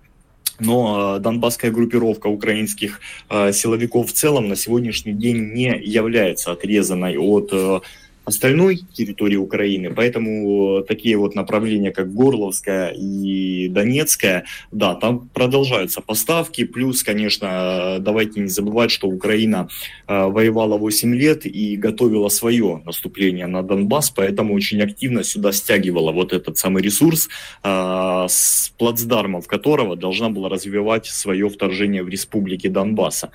но 0.60 1.16
э, 1.16 1.20
донбасская 1.20 1.70
группировка 1.70 2.26
украинских 2.28 3.00
э, 3.28 3.52
силовиков 3.52 4.10
в 4.10 4.12
целом 4.12 4.48
на 4.48 4.56
сегодняшний 4.56 5.12
день 5.12 5.52
не 5.52 5.78
является 5.78 6.52
отрезанной 6.52 7.16
от 7.16 7.50
э, 7.52 7.80
остальной 8.24 8.76
территории 8.92 9.37
Украины. 9.37 9.90
Поэтому 9.90 10.82
такие 10.82 11.16
вот 11.16 11.35
направления, 11.35 11.90
как 11.90 12.12
Горловская 12.12 12.90
и 12.90 13.68
Донецкая, 13.68 14.44
да, 14.70 14.94
там 14.94 15.28
продолжаются 15.28 16.00
поставки. 16.00 16.64
Плюс, 16.64 17.02
конечно, 17.02 17.98
давайте 18.00 18.40
не 18.40 18.48
забывать, 18.48 18.90
что 18.90 19.08
Украина 19.08 19.68
э, 20.06 20.24
воевала 20.26 20.76
8 20.78 21.14
лет 21.14 21.46
и 21.46 21.76
готовила 21.76 22.28
свое 22.28 22.82
наступление 22.85 23.46
на 23.46 23.62
Донбасс, 23.62 24.11
поэтому 24.11 24.54
очень 24.54 24.80
активно 24.82 25.24
сюда 25.24 25.52
стягивала 25.52 26.12
вот 26.12 26.32
этот 26.32 26.58
самый 26.58 26.82
ресурс, 26.82 27.28
э, 27.64 28.26
с 28.28 28.72
плацдармов 28.78 29.46
которого 29.46 29.96
должна 29.96 30.28
была 30.28 30.48
развивать 30.48 31.06
свое 31.06 31.48
вторжение 31.48 32.02
в 32.02 32.08
республики 32.08 32.68
Донбасса. 32.68 33.30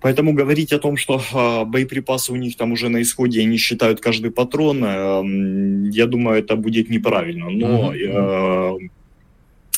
Поэтому 0.00 0.32
говорить 0.32 0.72
о 0.72 0.78
том, 0.78 0.96
что 0.96 1.20
э, 1.20 1.64
боеприпасы 1.64 2.32
у 2.32 2.36
них 2.36 2.56
там 2.56 2.72
уже 2.72 2.88
на 2.88 3.02
исходе, 3.02 3.40
они 3.40 3.56
считают 3.56 4.00
каждый 4.00 4.30
патрон, 4.30 4.84
э, 4.84 5.90
я 5.92 6.06
думаю, 6.06 6.38
это 6.38 6.56
будет 6.56 6.88
неправильно. 6.88 7.50
Но 7.50 7.92
э, 7.92 8.78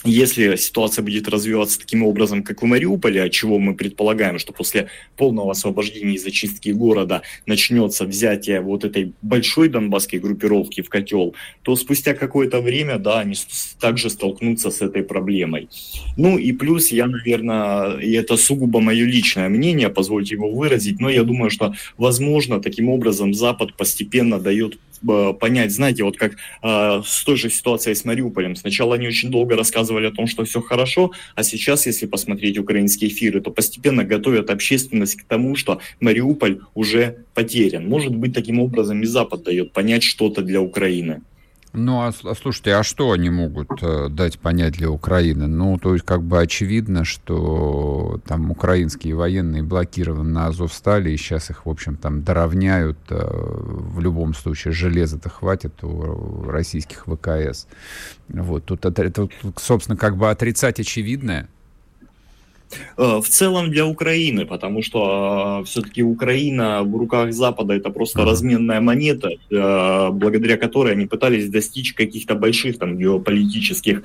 если 0.05 0.57
ситуация 0.57 1.03
будет 1.03 1.29
развиваться 1.29 1.79
таким 1.79 2.03
образом, 2.03 2.43
как 2.43 2.63
в 2.63 2.65
Мариуполе, 2.65 3.29
чего 3.31 3.59
мы 3.59 3.75
предполагаем, 3.75 4.39
что 4.39 4.53
после 4.53 4.89
полного 5.17 5.53
освобождения 5.53 6.15
и 6.15 6.19
зачистки 6.19 6.71
города 6.71 7.23
начнется 7.47 8.05
взятие 8.07 8.61
вот 8.61 8.85
этой 8.85 9.13
большой 9.23 9.69
донбасской 9.69 10.19
группировки 10.19 10.81
в 10.81 10.89
котел, 10.89 11.35
то 11.63 11.77
спустя 11.77 12.15
какое-то 12.15 12.61
время, 12.61 12.99
да, 12.99 13.21
они 13.21 13.35
также 13.79 14.11
столкнутся 14.11 14.71
с 14.71 14.81
этой 14.81 15.03
проблемой. 15.03 15.69
Ну 16.17 16.39
и 16.39 16.53
плюс 16.53 16.89
я, 16.89 17.07
наверное, 17.07 17.99
и 17.99 18.13
это 18.13 18.37
сугубо 18.37 18.81
мое 18.81 19.05
личное 19.05 19.49
мнение, 19.49 19.91
позвольте 19.91 20.35
его 20.35 20.51
выразить, 20.51 21.01
но 21.01 21.11
я 21.11 21.25
думаю, 21.25 21.51
что, 21.51 21.75
возможно, 21.99 22.61
таким 22.61 22.89
образом 22.89 23.35
Запад 23.35 23.77
постепенно 23.77 24.39
дает 24.39 24.79
Э, 25.09 25.33
понять, 25.33 25.73
знаете, 25.73 26.05
вот 26.05 26.19
как 26.19 26.33
э, 26.63 27.03
с 27.05 27.25
той 27.25 27.37
же 27.37 27.49
ситуацией 27.49 27.95
с 27.95 28.05
Мариуполем. 28.05 28.55
Сначала 28.55 28.97
они 28.97 29.09
очень 29.09 29.31
долго 29.31 29.57
рассказывали 29.57 29.90
о 29.99 30.13
том, 30.13 30.27
что 30.27 30.45
все 30.45 30.61
хорошо, 30.61 31.13
а 31.35 31.43
сейчас, 31.43 31.87
если 31.87 32.07
посмотреть 32.07 32.59
украинские 32.59 33.11
эфиры, 33.11 33.41
то 33.41 33.51
постепенно 33.51 34.05
готовят 34.05 34.51
общественность 34.51 35.17
к 35.17 35.25
тому, 35.25 35.57
что 35.57 35.81
Мариуполь 36.01 36.61
уже 36.75 37.25
потерян. 37.35 37.89
Может 37.89 38.15
быть, 38.15 38.35
таким 38.35 38.61
образом 38.61 39.03
и 39.03 39.07
Запад 39.07 39.43
дает 39.43 39.73
понять 39.73 40.03
что-то 40.03 40.43
для 40.43 40.61
Украины. 40.61 41.23
Ну, 41.73 42.01
а, 42.01 42.09
а 42.09 42.35
слушайте, 42.35 42.75
а 42.75 42.83
что 42.83 43.13
они 43.13 43.31
могут 43.31 43.71
э, 43.83 44.09
дать 44.09 44.41
понять 44.41 44.73
для 44.73 44.91
Украины? 44.91 45.47
Ну, 45.47 45.79
то 45.79 45.93
есть, 45.93 46.05
как 46.05 46.23
бы 46.23 46.41
очевидно, 46.41 47.05
что 47.05 48.21
там 48.27 48.51
украинские 48.51 49.15
военные 49.15 49.63
блокированы 49.63 50.31
на 50.31 50.47
Азовстале, 50.49 51.15
и 51.15 51.17
сейчас 51.17 51.51
их, 51.51 51.67
в 51.67 51.71
общем, 51.71 51.97
там 51.97 52.25
доравняют. 52.25 52.99
Э, 53.11 53.25
в 53.25 54.01
любом 54.01 54.35
случае, 54.35 54.73
железа-то 54.73 55.29
хватит 55.29 55.85
у 55.85 56.43
российских 56.45 57.07
ВКС. 57.07 57.69
Вот, 58.29 58.65
тут, 58.65 58.85
это, 58.85 59.29
собственно, 59.57 59.97
как 59.97 60.17
бы 60.17 60.29
отрицать 60.29 60.81
очевидное– 60.81 61.49
в 62.97 63.25
целом 63.29 63.71
для 63.71 63.87
Украины, 63.87 64.47
потому 64.47 64.83
что 64.83 65.61
э, 65.61 65.65
все-таки 65.65 66.03
Украина 66.03 66.83
в 66.83 66.97
руках 66.97 67.33
Запада 67.33 67.75
это 67.75 67.91
просто 67.91 68.25
разменная 68.25 68.81
монета, 68.81 69.29
э, 69.29 70.11
благодаря 70.13 70.57
которой 70.57 70.93
они 70.93 71.07
пытались 71.07 71.49
достичь 71.49 71.95
каких-то 71.95 72.35
больших 72.35 72.79
там 72.79 72.99
геополитических 72.99 74.03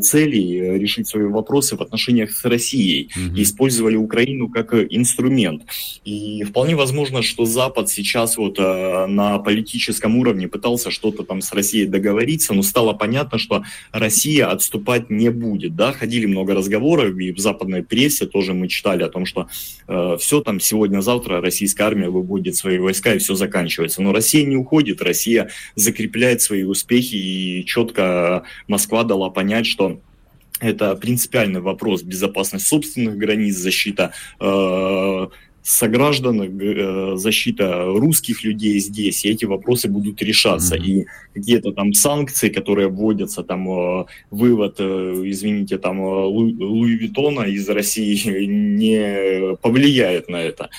целей, 0.00 0.78
решить 0.78 1.08
свои 1.08 1.24
вопросы 1.24 1.76
в 1.76 1.82
отношениях 1.82 2.32
с 2.32 2.44
Россией, 2.44 3.08
mm-hmm. 3.16 3.38
и 3.38 3.42
использовали 3.42 3.96
Украину 3.96 4.48
как 4.48 4.74
инструмент. 4.74 5.62
И 6.04 6.42
вполне 6.44 6.74
возможно, 6.74 7.22
что 7.22 7.44
Запад 7.44 7.88
сейчас 7.88 8.36
вот 8.36 8.58
на 8.58 9.38
политическом 9.38 10.16
уровне 10.16 10.48
пытался 10.48 10.90
что-то 10.90 11.22
там 11.22 11.40
с 11.40 11.52
Россией 11.52 11.86
договориться, 11.86 12.54
но 12.54 12.62
стало 12.62 12.92
понятно, 12.92 13.38
что 13.38 13.62
Россия 13.92 14.50
отступать 14.50 15.10
не 15.10 15.30
будет. 15.30 15.76
Да? 15.76 15.92
Ходили 15.92 16.26
много 16.26 16.54
разговоров 16.54 17.16
и 17.18 17.32
в 17.32 17.38
западной 17.38 17.81
западной 17.82 17.84
прессе 17.84 18.26
тоже 18.26 18.54
мы 18.54 18.68
читали 18.68 19.02
о 19.02 19.08
том, 19.08 19.26
что 19.26 19.48
э, 19.88 20.16
все 20.18 20.40
там 20.40 20.60
сегодня-завтра 20.60 21.40
российская 21.40 21.84
армия 21.84 22.08
выводит 22.08 22.56
свои 22.56 22.78
войска 22.78 23.14
и 23.14 23.18
все 23.18 23.34
заканчивается. 23.34 24.02
Но 24.02 24.12
Россия 24.12 24.46
не 24.46 24.56
уходит, 24.56 25.02
Россия 25.02 25.48
закрепляет 25.74 26.40
свои 26.40 26.64
успехи 26.64 27.16
и 27.16 27.64
четко 27.66 28.42
Москва 28.68 29.04
дала 29.04 29.30
понять, 29.30 29.66
что 29.66 30.00
это 30.60 30.94
принципиальный 30.96 31.60
вопрос 31.60 32.02
безопасность 32.02 32.66
собственных 32.66 33.16
границ, 33.16 33.56
защита 33.56 34.12
э, 34.40 35.26
сограждан, 35.62 36.42
э, 36.42 37.16
защита 37.16 37.84
русских 37.86 38.44
людей 38.44 38.80
здесь, 38.80 39.24
и 39.24 39.30
эти 39.30 39.44
вопросы 39.44 39.88
будут 39.88 40.22
решаться. 40.22 40.76
Mm-hmm. 40.76 40.86
И 40.86 41.06
какие-то 41.34 41.72
там 41.72 41.92
санкции, 41.92 42.48
которые 42.48 42.88
вводятся, 42.88 43.42
там 43.42 43.68
э, 43.70 44.04
вывод, 44.30 44.76
э, 44.78 45.22
извините, 45.26 45.78
там 45.78 46.00
Луи 46.00 46.96
Виттона 46.96 47.42
из 47.42 47.68
России 47.68 48.44
не 48.46 49.56
повлияет 49.56 50.28
на 50.28 50.42
это. 50.42 50.70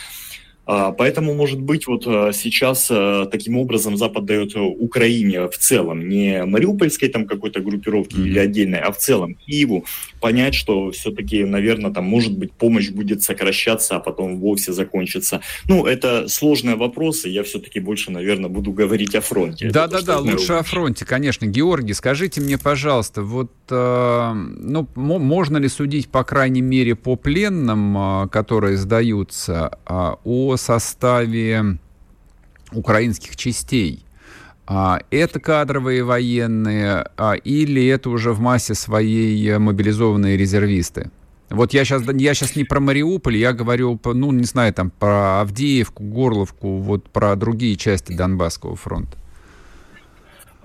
Поэтому, 0.65 1.33
может 1.33 1.59
быть, 1.61 1.87
вот 1.87 2.03
э, 2.07 2.31
сейчас 2.33 2.87
э, 2.89 3.25
таким 3.31 3.57
образом 3.57 3.97
Запад 3.97 4.25
дает 4.25 4.55
Украине 4.55 5.49
в 5.49 5.57
целом, 5.57 6.07
не 6.07 6.45
мариупольской 6.45 7.09
там 7.09 7.25
какой-то 7.25 7.59
группировке 7.59 8.17
mm-hmm. 8.17 8.27
или 8.27 8.39
отдельной, 8.39 8.79
а 8.79 8.91
в 8.91 8.97
целом 8.97 9.35
Киеву 9.35 9.85
понять, 10.21 10.55
что 10.55 10.91
все-таки, 10.91 11.43
наверное, 11.43 11.91
там, 11.91 12.05
может 12.05 12.37
быть, 12.37 12.53
помощь 12.53 12.89
будет 12.89 13.21
сокращаться, 13.23 13.97
а 13.97 13.99
потом 13.99 14.39
вовсе 14.39 14.71
закончится. 14.71 15.41
Ну, 15.67 15.85
это 15.85 16.29
сложные 16.29 16.77
вопросы, 16.77 17.27
я 17.27 17.43
все-таки 17.43 17.81
больше, 17.81 18.11
наверное, 18.11 18.49
буду 18.49 18.71
говорить 18.71 19.15
о 19.15 19.21
фронте. 19.21 19.69
Да-да-да, 19.69 20.19
лучше 20.19 20.53
о 20.53 20.63
фронте, 20.63 21.05
конечно. 21.05 21.45
Георгий, 21.45 21.93
скажите 21.93 22.39
мне, 22.39 22.57
пожалуйста, 22.57 23.21
вот, 23.21 23.51
э, 23.69 24.33
ну, 24.33 24.87
можно 24.95 25.57
ли 25.57 25.67
судить, 25.67 26.07
по 26.07 26.23
крайней 26.23 26.61
мере, 26.61 26.95
по 26.95 27.17
пленным, 27.17 27.97
э, 27.97 28.27
которые 28.29 28.77
сдаются, 28.77 29.77
э, 29.85 30.11
о 30.53 30.57
составе 30.57 31.77
украинских 32.71 33.35
частей. 33.35 34.05
А, 34.65 35.01
это 35.11 35.39
кадровые 35.39 36.03
военные 36.03 37.05
а, 37.17 37.33
или 37.33 37.85
это 37.87 38.09
уже 38.09 38.31
в 38.31 38.39
массе 38.39 38.75
своей 38.75 39.57
мобилизованные 39.57 40.37
резервисты? 40.37 41.11
Вот 41.49 41.73
я 41.73 41.85
сейчас, 41.85 42.03
я 42.07 42.33
сейчас 42.33 42.55
не 42.55 42.63
про 42.63 42.79
Мариуполь, 42.79 43.37
я 43.37 43.53
говорю, 43.53 43.99
ну, 44.03 44.31
не 44.31 44.45
знаю, 44.45 44.73
там, 44.73 44.89
про 44.89 45.41
Авдеевку, 45.41 46.03
Горловку, 46.03 46.77
вот 46.77 47.09
про 47.09 47.35
другие 47.35 47.75
части 47.75 48.13
Донбасского 48.13 48.75
фронта. 48.75 49.17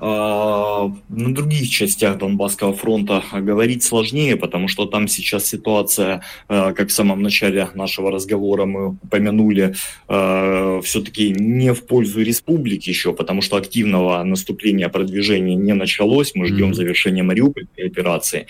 А, 0.01 0.93
на 1.09 1.35
других 1.35 1.69
частях 1.69 2.19
Донбасского 2.19 2.73
фронта 2.73 3.23
говорить 3.33 3.83
сложнее, 3.83 4.37
потому 4.37 4.69
что 4.69 4.87
там 4.87 5.09
сейчас 5.09 5.47
ситуация, 5.47 6.23
а, 6.49 6.73
как 6.73 6.89
в 6.89 6.93
самом 6.93 7.23
начале 7.23 7.69
нашего 7.75 8.13
разговора 8.13 8.65
мы 8.65 8.91
упомянули, 8.91 9.75
а, 10.07 10.81
все-таки 10.83 11.31
не 11.31 11.73
в 11.73 11.85
пользу 11.87 12.23
республики 12.23 12.89
еще, 12.89 13.13
потому 13.13 13.43
что 13.43 13.57
активного 13.57 14.23
наступления, 14.23 14.89
продвижения 14.89 15.57
не 15.57 15.75
началось. 15.75 16.33
Мы 16.35 16.47
ждем 16.47 16.75
завершения 16.75 17.23
Мариупольской 17.23 17.87
операции. 17.87 18.47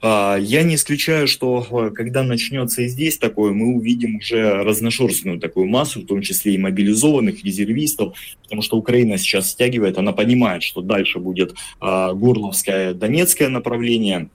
А, 0.00 0.36
я 0.36 0.62
не 0.62 0.74
исключаю, 0.74 1.28
что 1.28 1.66
э, 1.70 1.90
когда 1.94 2.22
начнется 2.22 2.82
и 2.82 2.88
здесь 2.88 3.18
такое, 3.18 3.52
мы 3.52 3.74
увидим 3.74 4.16
уже 4.16 4.62
разношерстную 4.62 5.40
такую 5.40 5.66
массу, 5.66 6.00
в 6.00 6.06
том 6.06 6.22
числе 6.22 6.54
и 6.54 6.58
мобилизованных 6.58 7.44
резервистов, 7.44 8.16
потому 8.42 8.62
что 8.62 8.76
Украина 8.76 9.18
сейчас 9.18 9.50
стягивает, 9.50 9.98
она 9.98 10.12
понимает, 10.12 10.62
что 10.62 10.80
дальше 10.80 11.18
будет 11.18 11.54
а, 11.80 12.12
Горловское, 12.12 12.94
Донецкое 12.94 13.48
направление, 13.48 14.28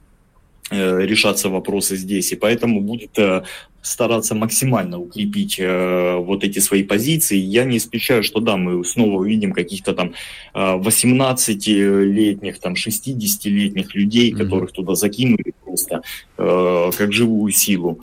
э, 0.70 1.06
решаться 1.06 1.48
вопросы 1.48 1.96
здесь, 1.96 2.32
и 2.32 2.36
поэтому 2.36 2.80
будет 2.80 3.18
э, 3.18 3.42
стараться 3.82 4.34
максимально 4.34 4.98
укрепить 4.98 5.58
э, 5.58 6.16
вот 6.16 6.44
эти 6.44 6.58
свои 6.58 6.82
позиции. 6.82 7.36
Я 7.36 7.64
не 7.64 7.78
исключаю, 7.78 8.22
что 8.22 8.40
да, 8.40 8.56
мы 8.56 8.84
снова 8.84 9.20
увидим 9.20 9.52
каких-то 9.52 9.94
там 9.94 10.14
э, 10.54 10.58
18-летних, 10.58 12.58
там 12.58 12.74
60-летних 12.74 13.94
людей, 13.94 14.32
mm-hmm. 14.32 14.36
которых 14.36 14.72
туда 14.72 14.94
закинули 14.94 15.54
просто 15.64 16.02
э, 16.38 16.90
как 16.96 17.12
живую 17.12 17.52
силу. 17.52 18.00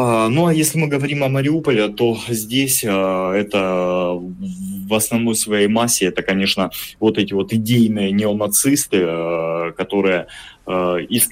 А, 0.00 0.28
ну 0.28 0.46
а 0.46 0.54
если 0.54 0.78
мы 0.78 0.86
говорим 0.86 1.24
о 1.24 1.28
Мариуполе, 1.28 1.88
то 1.88 2.16
здесь 2.28 2.84
а, 2.86 3.34
это 3.34 4.12
в 4.14 4.94
основной 4.94 5.34
своей 5.34 5.66
массе 5.66 6.06
это, 6.06 6.22
конечно, 6.22 6.70
вот 7.00 7.18
эти 7.18 7.32
вот 7.32 7.52
идейные 7.52 8.12
неонацисты, 8.12 9.02
а, 9.02 9.72
которые 9.72 10.28
а, 10.66 10.98
из, 10.98 11.28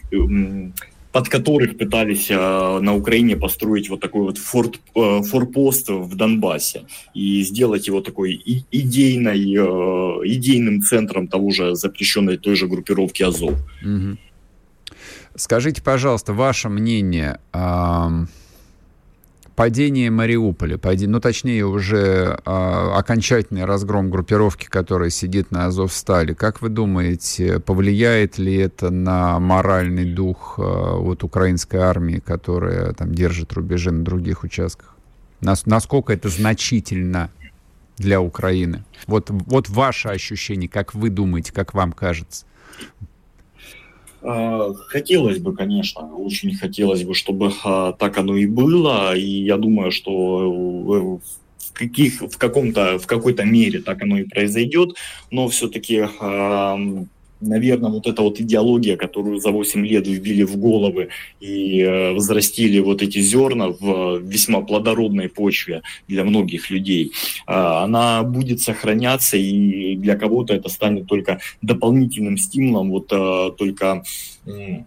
под 1.17 1.31
которых 1.31 1.79
пытались 1.79 2.31
э, 2.31 2.79
на 2.81 2.95
Украине 2.95 3.37
построить 3.37 3.89
вот 3.89 4.01
такой 4.01 4.25
вот 4.25 4.37
форт, 4.37 4.81
э, 4.95 5.23
форпост 5.23 5.89
в 5.89 6.15
Донбассе 6.15 6.83
и 7.15 7.43
сделать 7.43 7.87
его 7.87 8.03
такой 8.03 8.35
и, 8.35 8.67
идейной, 8.71 9.41
э, 9.41 10.29
идейным 10.29 10.83
центром 10.83 11.27
того 11.27 11.51
же 11.53 11.75
запрещенной 11.75 12.37
той 12.37 12.55
же 12.55 12.67
группировки 12.67 13.23
Азов. 13.23 13.55
Угу. 13.83 14.19
Скажите, 15.37 15.83
пожалуйста, 15.83 16.35
ваше 16.35 16.69
мнение. 16.69 17.39
Э 17.55 18.27
падение 19.57 20.11
Мариуполя, 20.11 20.77
падение, 20.77 21.15
ну, 21.15 21.21
точнее, 21.21 21.65
уже 21.65 22.39
э, 22.45 22.91
окончательный 22.95 23.65
разгром 23.65 24.11
группировки, 24.11 24.67
которая 24.67 25.11
сидит 25.11 25.51
на 25.51 25.67
Азовстале. 25.67 26.35
Как 26.35 26.61
вы 26.61 26.69
думаете, 26.69 27.59
повлияет 27.59 28.39
ли 28.39 28.55
это 28.55 28.91
на 28.91 29.41
моральный 29.41 30.05
дух 30.05 30.57
э, 30.59 30.63
вот 30.63 31.25
украинской 31.25 31.79
армии, 31.79 32.23
которая 32.25 32.93
там 32.93 33.15
держит 33.15 33.55
рубежи 33.55 33.91
на 33.91 34.05
других 34.05 34.45
участках? 34.45 34.95
Нас, 35.41 35.67
насколько 35.67 36.13
это 36.13 36.29
значительно 36.29 37.31
для 37.97 38.21
Украины? 38.21 38.85
Вот, 39.07 39.31
вот 39.31 39.69
ваше 39.71 40.09
ощущение, 40.11 40.69
как 40.69 40.95
вы 40.95 41.09
думаете, 41.09 41.53
как 41.53 41.73
вам 41.73 41.93
кажется? 41.93 42.45
А, 44.29 44.75
хотелось 44.89 45.39
бы, 45.39 45.55
конечно, 45.55 46.13
очень 46.17 46.53
хотелось 46.57 47.05
бы, 47.05 47.15
чтобы 47.15 47.53
а, 47.63 47.93
так 47.93 48.19
оно 48.19 48.37
и 48.37 48.47
было, 48.47 49.17
и 49.17 49.45
я 49.45 49.57
думаю, 49.57 49.93
что 49.93 50.43
э, 50.43 51.65
в, 51.65 51.73
каких, 51.73 52.23
в, 52.23 52.37
каком-то, 52.37 52.99
в 52.99 53.07
какой-то 53.07 53.45
мере 53.45 53.81
так 53.81 54.03
оно 54.03 54.19
и 54.19 54.25
произойдет, 54.25 54.97
но 55.31 55.47
все-таки 55.47 56.09
наверное, 57.41 57.91
вот 57.91 58.07
эта 58.07 58.23
вот 58.23 58.41
идеология, 58.41 58.97
которую 58.97 59.41
за 59.41 59.51
8 59.51 59.87
лет 59.87 60.07
вбили 60.07 60.43
в 60.43 60.57
головы 60.57 61.09
и 61.41 61.81
э, 61.81 62.13
возрастили 62.13 62.81
вот 62.81 63.03
эти 63.03 63.21
зерна 63.21 63.69
в 63.69 64.19
весьма 64.21 64.61
плодородной 64.61 65.29
почве 65.29 65.83
для 66.09 66.25
многих 66.25 66.71
людей, 66.71 67.13
э, 67.47 67.53
она 67.53 68.23
будет 68.23 68.61
сохраняться, 68.61 69.37
и 69.37 69.97
для 69.97 70.17
кого-то 70.17 70.55
это 70.55 70.69
станет 70.69 71.07
только 71.07 71.41
дополнительным 71.63 72.39
стимулом, 72.39 72.91
вот 72.91 73.13
э, 73.13 73.51
только... 73.57 74.03
Э, 74.47 74.83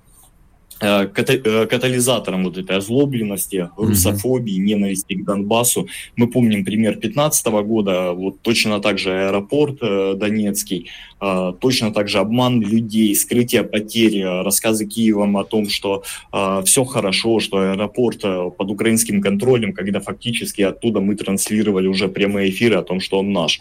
Э, 0.81 1.05
э, 1.13 1.65
катализатором 1.65 2.45
вот 2.45 2.57
этой 2.57 2.77
озлобленности, 2.77 3.69
русофобии, 3.75 4.59
ненависти 4.59 5.13
к 5.13 5.25
Донбассу. 5.25 5.89
Мы 6.15 6.27
помним 6.27 6.63
пример 6.63 6.93
2015 6.93 7.47
года, 7.47 8.13
вот 8.13 8.41
точно 8.41 8.79
так 8.79 8.97
же 8.97 9.11
аэропорт 9.11 9.79
э, 9.81 10.13
Донецкий, 10.15 10.87
точно 11.19 11.91
так 11.93 12.07
же 12.07 12.19
обман 12.19 12.61
людей, 12.61 13.15
скрытие 13.15 13.63
потерь, 13.63 14.23
рассказы 14.23 14.85
Киевом 14.85 15.37
о 15.37 15.43
том, 15.43 15.69
что 15.69 16.03
все 16.65 16.83
хорошо, 16.83 17.39
что 17.39 17.57
аэропорт 17.57 18.21
под 18.21 18.69
украинским 18.69 19.21
контролем, 19.21 19.73
когда 19.73 19.99
фактически 19.99 20.61
оттуда 20.61 20.99
мы 20.99 21.15
транслировали 21.15 21.87
уже 21.87 22.07
прямые 22.07 22.49
эфиры 22.49 22.75
о 22.75 22.83
том, 22.83 22.99
что 22.99 23.19
он 23.19 23.33
наш. 23.33 23.59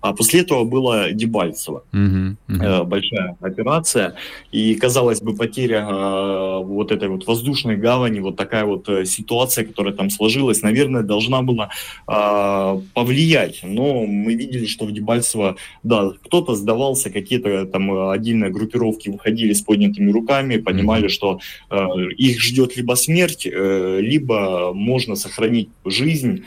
А 0.00 0.12
после 0.12 0.40
этого 0.40 0.64
было 0.64 1.10
Дебальцево. 1.12 1.82
Uh-huh, 1.92 2.36
uh-huh. 2.48 2.84
Большая 2.84 3.36
операция. 3.40 4.14
И, 4.52 4.74
казалось 4.74 5.20
бы, 5.20 5.34
потеря 5.34 6.58
вот 6.60 6.92
этой 6.92 7.08
вот 7.08 7.26
воздушной 7.26 7.76
гавани, 7.76 8.20
вот 8.20 8.36
такая 8.36 8.64
вот 8.64 8.88
э, 8.88 9.04
ситуация, 9.04 9.64
которая 9.64 9.94
там 9.94 10.10
сложилась, 10.10 10.62
наверное, 10.62 11.02
должна 11.02 11.42
была 11.42 11.70
э, 12.06 12.80
повлиять. 12.94 13.60
Но 13.62 14.04
мы 14.06 14.34
видели, 14.34 14.66
что 14.66 14.84
в 14.86 14.92
Дебальцево, 14.92 15.56
да, 15.82 16.10
кто-то 16.24 16.54
сдавался, 16.98 17.10
какие-то 17.10 17.66
там 17.66 18.10
отдельные 18.10 18.50
группировки 18.50 19.10
выходили 19.10 19.52
с 19.52 19.62
поднятыми 19.62 20.10
руками, 20.10 20.58
понимали, 20.58 21.06
mm-hmm. 21.06 21.08
что 21.08 21.38
э, 21.70 21.76
их 22.16 22.40
ждет 22.40 22.76
либо 22.76 22.96
смерть, 22.96 23.46
э, 23.46 24.00
либо 24.00 24.72
можно 24.74 25.16
сохранить 25.16 25.68
жизнь. 25.84 26.44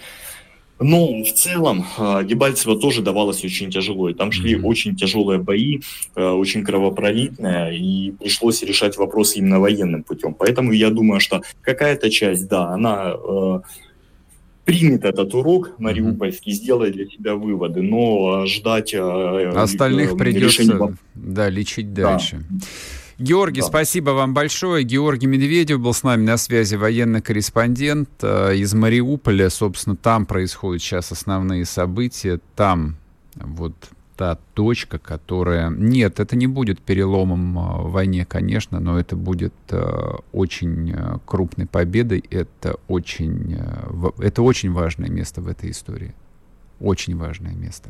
Но 0.84 1.24
в 1.24 1.32
целом 1.34 1.86
а, 1.98 2.24
Дебальцево 2.24 2.76
тоже 2.76 3.02
давалось 3.04 3.46
очень 3.46 3.70
тяжело. 3.70 4.10
И 4.10 4.14
там 4.14 4.32
шли 4.32 4.56
mm-hmm. 4.56 4.66
очень 4.66 4.96
тяжелые 4.96 5.38
бои, 5.38 5.80
очень 6.16 6.64
кровопролитные, 6.64 7.78
и 7.78 8.12
пришлось 8.20 8.64
решать 8.64 8.98
вопрос 8.98 9.36
именно 9.36 9.60
военным 9.60 10.02
путем. 10.02 10.34
Поэтому 10.34 10.72
я 10.74 10.90
думаю, 10.90 11.20
что 11.20 11.42
какая-то 11.62 12.10
часть, 12.10 12.48
да, 12.48 12.74
она 12.74 13.14
э, 13.14 13.60
примет 14.72 15.06
этот 15.06 15.34
урок 15.34 15.80
мариупольский, 15.80 16.54
сделает 16.54 16.94
для 16.94 17.06
себя 17.06 17.36
выводы, 17.36 17.82
но 17.82 18.46
ждать 18.46 18.94
остальных 18.94 20.14
э, 20.14 20.18
придется 20.18 20.64
решения... 20.64 20.98
да, 21.16 21.50
лечить 21.50 21.94
дальше. 21.94 22.44
Да. 22.50 22.66
Георгий, 23.20 23.62
да. 23.62 23.68
спасибо 23.68 24.12
вам 24.12 24.34
большое. 24.34 24.84
Георгий 24.84 25.28
Медведев 25.28 25.80
был 25.80 25.94
с 25.94 26.04
нами 26.04 26.24
на 26.24 26.38
связи, 26.38 26.76
военный 26.76 27.22
корреспондент 27.22 28.10
э, 28.22 28.56
из 28.56 28.74
Мариуполя. 28.74 29.50
Собственно, 29.50 29.96
там 29.96 30.26
происходят 30.26 30.82
сейчас 30.82 31.12
основные 31.12 31.66
события. 31.66 32.40
Там 32.56 32.96
вот 33.36 33.76
та 34.16 34.38
точка, 34.54 35.00
которая... 35.00 35.70
Нет, 35.70 36.20
это 36.20 36.36
не 36.36 36.48
будет 36.48 36.82
переломом 36.82 37.58
э, 37.58 37.82
в 37.84 37.92
войне, 37.92 38.26
конечно, 38.26 38.80
но 38.80 39.00
это 39.00 39.16
будет 39.16 39.54
э, 39.70 40.12
очень 40.32 40.92
э, 40.92 41.18
крупной 41.26 41.68
победой. 41.68 42.24
Это 42.30 42.76
очень, 42.88 43.58
это 44.20 44.42
очень 44.42 44.72
важное 44.72 45.10
место 45.10 45.42
в 45.42 45.48
этой 45.48 45.72
истории. 45.72 46.14
Очень 46.80 47.18
важное 47.18 47.54
место. 47.54 47.90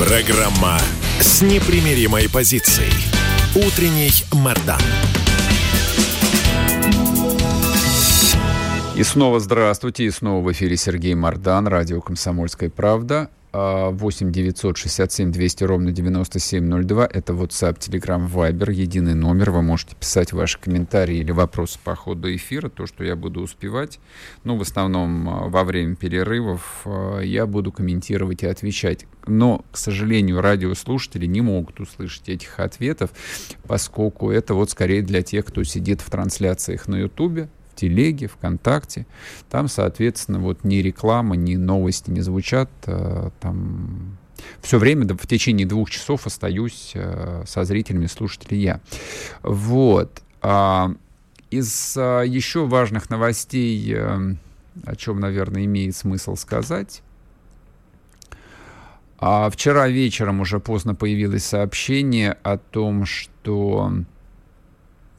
Программа 0.00 0.78
с 1.20 1.42
непримиримой 1.42 2.30
позицией. 2.30 2.90
Утренний 3.54 4.10
Мордан. 4.32 4.80
И 8.96 9.02
снова 9.02 9.40
здравствуйте, 9.40 10.04
и 10.04 10.10
снова 10.10 10.42
в 10.42 10.50
эфире 10.52 10.78
Сергей 10.78 11.14
Мордан, 11.14 11.68
радио 11.68 12.00
«Комсомольская 12.00 12.70
правда». 12.70 13.28
8 13.52 14.30
967 14.30 15.32
200 15.32 15.64
ровно 15.64 15.92
9702. 15.92 17.06
Это 17.06 17.32
WhatsApp, 17.32 17.78
Telegram, 17.78 18.30
Viber, 18.30 18.72
единый 18.72 19.14
номер. 19.14 19.50
Вы 19.50 19.62
можете 19.62 19.96
писать 19.96 20.32
ваши 20.32 20.58
комментарии 20.58 21.16
или 21.16 21.32
вопросы 21.32 21.78
по 21.82 21.96
ходу 21.96 22.32
эфира, 22.34 22.68
то, 22.68 22.86
что 22.86 23.02
я 23.02 23.16
буду 23.16 23.40
успевать. 23.40 23.98
Ну, 24.44 24.56
в 24.56 24.62
основном 24.62 25.28
а, 25.28 25.48
во 25.48 25.64
время 25.64 25.96
перерывов 25.96 26.82
а, 26.84 27.20
я 27.20 27.46
буду 27.46 27.72
комментировать 27.72 28.42
и 28.44 28.46
отвечать. 28.46 29.06
Но, 29.26 29.64
к 29.72 29.76
сожалению, 29.76 30.40
радиослушатели 30.40 31.26
не 31.26 31.40
могут 31.40 31.80
услышать 31.80 32.28
этих 32.28 32.60
ответов, 32.60 33.10
поскольку 33.66 34.30
это 34.30 34.54
вот 34.54 34.70
скорее 34.70 35.02
для 35.02 35.22
тех, 35.22 35.44
кто 35.44 35.64
сидит 35.64 36.00
в 36.00 36.10
трансляциях 36.10 36.86
на 36.86 36.96
YouTube, 36.96 37.48
Телеге, 37.80 38.28
ВКонтакте. 38.28 39.06
Там, 39.50 39.68
соответственно, 39.68 40.38
вот 40.38 40.64
ни 40.64 40.76
реклама, 40.76 41.36
ни 41.36 41.56
новости 41.56 42.10
не 42.10 42.20
звучат. 42.20 42.70
Э, 42.86 43.30
там 43.40 44.18
все 44.60 44.78
время, 44.78 45.06
в 45.06 45.26
течение 45.26 45.66
двух 45.66 45.90
часов 45.90 46.26
остаюсь 46.26 46.92
э, 46.94 47.44
со 47.46 47.64
зрителями, 47.64 48.06
слушателями 48.06 48.60
я. 48.60 48.80
Вот. 49.42 50.22
А, 50.42 50.92
из 51.50 51.96
а, 51.96 52.22
еще 52.22 52.66
важных 52.66 53.10
новостей, 53.10 53.96
о 53.96 54.96
чем, 54.96 55.20
наверное, 55.20 55.64
имеет 55.64 55.96
смысл 55.96 56.36
сказать, 56.36 57.02
а 59.18 59.50
вчера 59.50 59.88
вечером 59.88 60.40
уже 60.40 60.60
поздно 60.60 60.94
появилось 60.94 61.44
сообщение 61.44 62.38
о 62.42 62.56
том, 62.56 63.04
что 63.04 63.92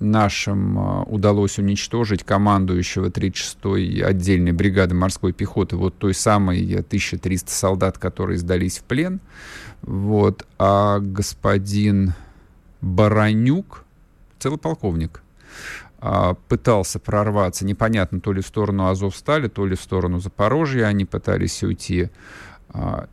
нашим 0.02 0.80
а, 0.80 1.04
удалось 1.04 1.58
уничтожить 1.60 2.24
командующего 2.24 3.08
36-й 3.08 4.02
отдельной 4.02 4.52
бригады 4.52 4.96
морской 4.96 5.32
пехоты, 5.32 5.78
вот 5.78 5.98
той 5.98 6.14
самой 6.14 6.62
1300 6.64 7.52
солдат, 7.52 7.98
которые 7.98 8.38
сдались 8.38 8.80
в 8.80 8.84
плен. 8.84 9.20
Вот. 9.82 10.46
А 10.58 11.00
господин 11.00 12.14
Баранюк, 12.82 13.86
целый 14.40 14.58
полковник, 14.58 15.22
а, 16.00 16.34
пытался 16.48 17.00
прорваться, 17.00 17.66
непонятно, 17.66 18.20
то 18.20 18.34
ли 18.34 18.42
в 18.42 18.48
сторону 18.48 18.88
Азовстали, 18.88 19.48
то 19.48 19.66
ли 19.66 19.76
в 19.76 19.82
сторону 19.82 20.20
Запорожья, 20.20 20.86
они 20.86 21.06
пытались 21.06 21.64
уйти, 21.64 22.10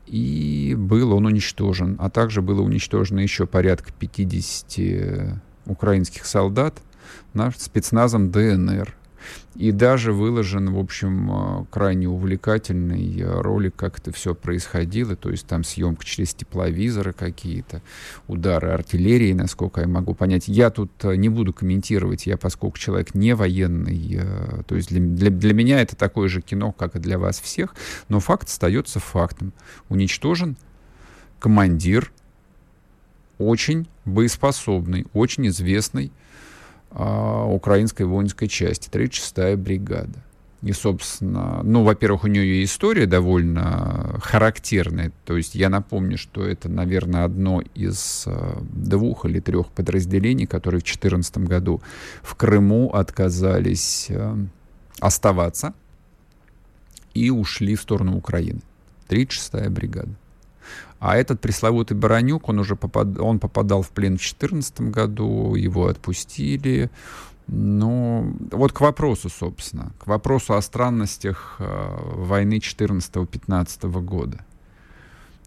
и 0.06 0.76
был 0.78 1.12
он 1.12 1.26
уничтожен. 1.26 1.96
А 1.98 2.10
также 2.10 2.42
было 2.42 2.62
уничтожено 2.62 3.18
еще 3.18 3.44
порядка 3.44 3.92
50 3.92 5.42
украинских 5.68 6.26
солдат 6.26 6.74
наш 7.34 7.56
спецназом 7.58 8.30
ДНР. 8.30 8.94
И 9.56 9.72
даже 9.72 10.12
выложен, 10.12 10.72
в 10.72 10.78
общем, 10.78 11.30
э, 11.30 11.64
крайне 11.70 12.08
увлекательный 12.08 13.20
э, 13.20 13.40
ролик, 13.40 13.74
как 13.74 13.98
это 13.98 14.12
все 14.12 14.34
происходило. 14.34 15.16
То 15.16 15.30
есть 15.30 15.46
там 15.46 15.64
съемка 15.64 16.04
через 16.04 16.32
тепловизоры 16.34 17.12
какие-то, 17.12 17.82
удары 18.28 18.70
артиллерии, 18.70 19.32
насколько 19.32 19.80
я 19.80 19.88
могу 19.88 20.14
понять. 20.14 20.46
Я 20.46 20.70
тут 20.70 20.92
э, 21.02 21.16
не 21.16 21.28
буду 21.28 21.52
комментировать, 21.52 22.26
я 22.26 22.36
поскольку 22.36 22.78
человек 22.78 23.14
не 23.14 23.34
военный. 23.34 24.20
То 24.66 24.76
есть 24.76 24.90
для, 24.90 25.00
для, 25.00 25.30
для 25.30 25.54
меня 25.54 25.80
это 25.80 25.96
такое 25.96 26.28
же 26.28 26.40
кино, 26.40 26.72
как 26.72 26.94
и 26.94 27.00
для 27.00 27.18
вас 27.18 27.40
всех. 27.40 27.74
Но 28.08 28.20
факт 28.20 28.48
остается 28.48 29.00
фактом. 29.00 29.52
Уничтожен 29.88 30.56
командир 31.40 32.12
очень 33.38 33.88
боеспособный, 34.04 35.06
очень 35.12 35.48
известный 35.48 36.12
а, 36.90 37.44
украинской 37.46 38.04
воинской 38.04 38.48
части, 38.48 38.88
36-я 38.88 39.56
бригада. 39.56 40.18
И, 40.62 40.72
собственно, 40.72 41.60
ну, 41.62 41.84
во-первых, 41.84 42.24
у 42.24 42.26
нее 42.26 42.64
история 42.64 43.06
довольно 43.06 44.18
характерная. 44.20 45.12
То 45.24 45.36
есть 45.36 45.54
я 45.54 45.68
напомню, 45.68 46.18
что 46.18 46.44
это, 46.44 46.68
наверное, 46.68 47.24
одно 47.24 47.62
из 47.76 48.24
э, 48.26 48.58
двух 48.62 49.24
или 49.24 49.38
трех 49.38 49.68
подразделений, 49.68 50.46
которые 50.46 50.80
в 50.80 50.84
2014 50.84 51.38
году 51.38 51.80
в 52.22 52.34
Крыму 52.34 52.90
отказались 52.90 54.06
э, 54.08 54.36
оставаться 54.98 55.74
и 57.14 57.30
ушли 57.30 57.76
в 57.76 57.82
сторону 57.82 58.16
Украины. 58.16 58.60
36-я 59.08 59.70
бригада. 59.70 60.10
А 61.00 61.16
этот 61.16 61.40
пресловутый 61.40 61.96
Баранюк, 61.96 62.48
он 62.48 62.58
уже 62.58 62.74
попад... 62.74 63.18
он 63.18 63.38
попадал 63.38 63.82
в 63.82 63.90
плен 63.90 64.14
в 64.14 64.20
2014 64.20 64.80
году, 64.80 65.54
его 65.54 65.86
отпустили. 65.86 66.90
Ну, 67.46 68.36
вот 68.50 68.72
к 68.72 68.80
вопросу, 68.80 69.28
собственно, 69.28 69.92
к 69.98 70.06
вопросу 70.06 70.54
о 70.54 70.62
странностях 70.62 71.56
э, 71.60 71.96
войны 72.14 72.58
14-15 72.58 74.02
года. 74.02 74.44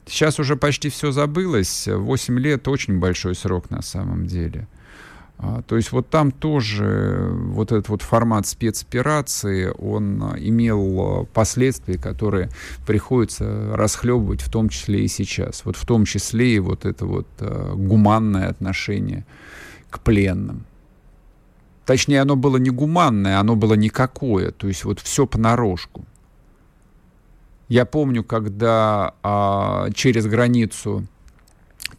Сейчас 0.07 0.39
уже 0.39 0.55
почти 0.55 0.89
все 0.89 1.11
забылось. 1.11 1.87
8 1.87 2.39
лет 2.39 2.67
очень 2.67 2.99
большой 2.99 3.35
срок 3.35 3.69
на 3.69 3.81
самом 3.81 4.25
деле. 4.25 4.67
А, 5.43 5.63
то 5.63 5.75
есть 5.75 5.91
вот 5.91 6.07
там 6.09 6.31
тоже 6.31 7.31
вот 7.31 7.71
этот 7.71 7.89
вот 7.89 8.03
формат 8.03 8.45
спецоперации, 8.45 9.73
он 9.79 10.21
а, 10.23 10.35
имел 10.37 10.99
а, 10.99 11.25
последствия, 11.25 11.97
которые 11.97 12.49
приходится 12.85 13.75
расхлебывать 13.75 14.41
в 14.41 14.51
том 14.51 14.69
числе 14.69 15.03
и 15.03 15.07
сейчас. 15.07 15.65
Вот 15.65 15.77
в 15.77 15.85
том 15.85 16.05
числе 16.05 16.55
и 16.55 16.59
вот 16.59 16.85
это 16.85 17.05
вот 17.07 17.27
гуманное 17.39 18.49
отношение 18.49 19.25
к 19.89 19.99
пленным. 19.99 20.65
Точнее, 21.85 22.21
оно 22.21 22.35
было 22.35 22.57
не 22.57 22.69
гуманное, 22.69 23.39
оно 23.39 23.55
было 23.55 23.73
никакое. 23.73 24.51
То 24.51 24.67
есть 24.67 24.85
вот 24.85 24.99
все 24.99 25.25
понарошку. 25.25 26.05
Я 27.67 27.85
помню, 27.85 28.23
когда 28.23 29.15
а, 29.23 29.89
через 29.95 30.27
границу 30.27 31.07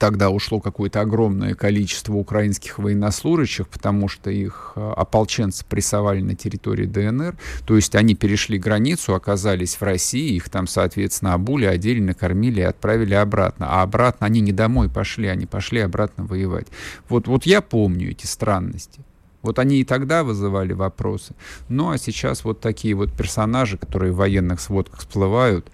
тогда 0.02 0.30
ушло 0.30 0.58
какое-то 0.58 1.00
огромное 1.00 1.54
количество 1.54 2.14
украинских 2.14 2.80
военнослужащих, 2.80 3.68
потому 3.68 4.08
что 4.08 4.32
их 4.32 4.72
э, 4.74 4.92
ополченцы 4.96 5.64
прессовали 5.64 6.20
на 6.22 6.34
территории 6.34 6.86
ДНР. 6.86 7.36
То 7.64 7.76
есть 7.76 7.94
они 7.94 8.16
перешли 8.16 8.58
границу, 8.58 9.14
оказались 9.14 9.76
в 9.76 9.82
России, 9.82 10.34
их 10.34 10.48
там, 10.48 10.66
соответственно, 10.66 11.34
обули, 11.34 11.66
одели, 11.66 12.00
накормили 12.00 12.62
и 12.62 12.64
отправили 12.64 13.14
обратно. 13.14 13.68
А 13.70 13.82
обратно 13.82 14.26
они 14.26 14.40
не 14.40 14.50
домой 14.50 14.88
пошли, 14.88 15.28
они 15.28 15.46
пошли 15.46 15.78
обратно 15.78 16.24
воевать. 16.24 16.66
Вот, 17.08 17.28
вот 17.28 17.46
я 17.46 17.60
помню 17.60 18.10
эти 18.10 18.26
странности. 18.26 19.02
Вот 19.40 19.60
они 19.60 19.82
и 19.82 19.84
тогда 19.84 20.24
вызывали 20.24 20.72
вопросы. 20.72 21.36
Ну, 21.68 21.90
а 21.90 21.98
сейчас 21.98 22.42
вот 22.42 22.58
такие 22.58 22.94
вот 22.94 23.12
персонажи, 23.12 23.78
которые 23.78 24.10
в 24.10 24.16
военных 24.16 24.60
сводках 24.60 25.02
всплывают, 25.02 25.70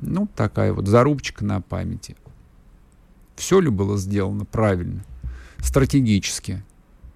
ну, 0.00 0.28
такая 0.36 0.72
вот 0.72 0.86
зарубчика 0.86 1.44
на 1.44 1.60
памяти. 1.60 2.14
Все 3.38 3.60
ли 3.60 3.70
было 3.70 3.96
сделано 3.96 4.44
правильно, 4.44 5.04
стратегически? 5.58 6.64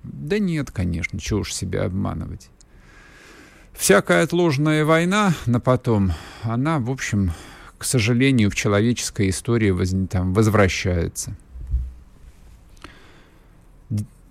Да 0.04 0.38
нет, 0.38 0.70
конечно, 0.70 1.18
чего 1.18 1.40
уж 1.40 1.52
себя 1.52 1.84
обманывать. 1.84 2.48
Всякая 3.72 4.22
отложенная 4.22 4.84
война 4.84 5.34
на 5.46 5.58
потом, 5.58 6.12
она, 6.44 6.78
в 6.78 6.90
общем, 6.90 7.32
к 7.76 7.84
сожалению, 7.84 8.50
в 8.50 8.54
человеческой 8.54 9.30
истории 9.30 9.70
воз, 9.70 9.92
там, 10.08 10.32
возвращается. 10.32 11.36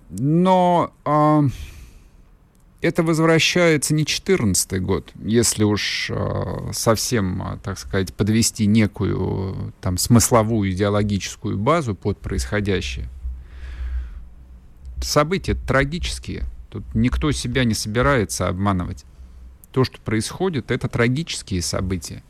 Но 0.08 0.94
э, 1.04 1.42
это 2.82 3.04
возвращается 3.04 3.94
не 3.94 4.04
14 4.04 4.82
год, 4.82 5.12
если 5.22 5.62
уж 5.62 6.10
э, 6.10 6.72
совсем, 6.72 7.60
так 7.62 7.78
сказать, 7.78 8.12
подвести 8.12 8.66
некую 8.66 9.72
там 9.80 9.96
смысловую 9.96 10.72
идеологическую 10.72 11.56
базу 11.56 11.94
под 11.94 12.18
происходящее. 12.18 13.08
События 15.00 15.54
трагические. 15.54 16.44
Тут 16.70 16.82
никто 16.94 17.30
себя 17.30 17.64
не 17.64 17.74
собирается 17.74 18.48
обманывать. 18.48 19.04
То, 19.70 19.84
что 19.84 20.00
происходит, 20.00 20.72
это 20.72 20.88
трагические 20.88 21.62
события. 21.62 22.24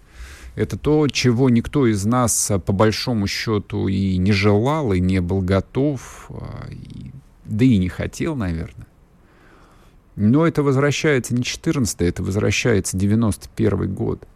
Это 0.54 0.76
то, 0.76 1.08
чего 1.08 1.48
никто 1.48 1.86
из 1.86 2.04
нас, 2.04 2.52
по 2.66 2.72
большому 2.72 3.26
счету, 3.26 3.88
и 3.88 4.18
не 4.18 4.32
желал, 4.32 4.92
и 4.92 5.00
не 5.00 5.20
был 5.20 5.40
готов, 5.40 6.30
и 6.70 7.10
да 7.46 7.64
и 7.64 7.78
не 7.78 7.88
хотел, 7.88 8.36
наверное. 8.36 8.86
Но 10.16 10.46
это 10.46 10.62
возвращается 10.62 11.34
не 11.34 11.42
14 11.42 12.02
это 12.02 12.22
возвращается 12.22 12.96
91 12.96 13.94
год. 13.94 14.26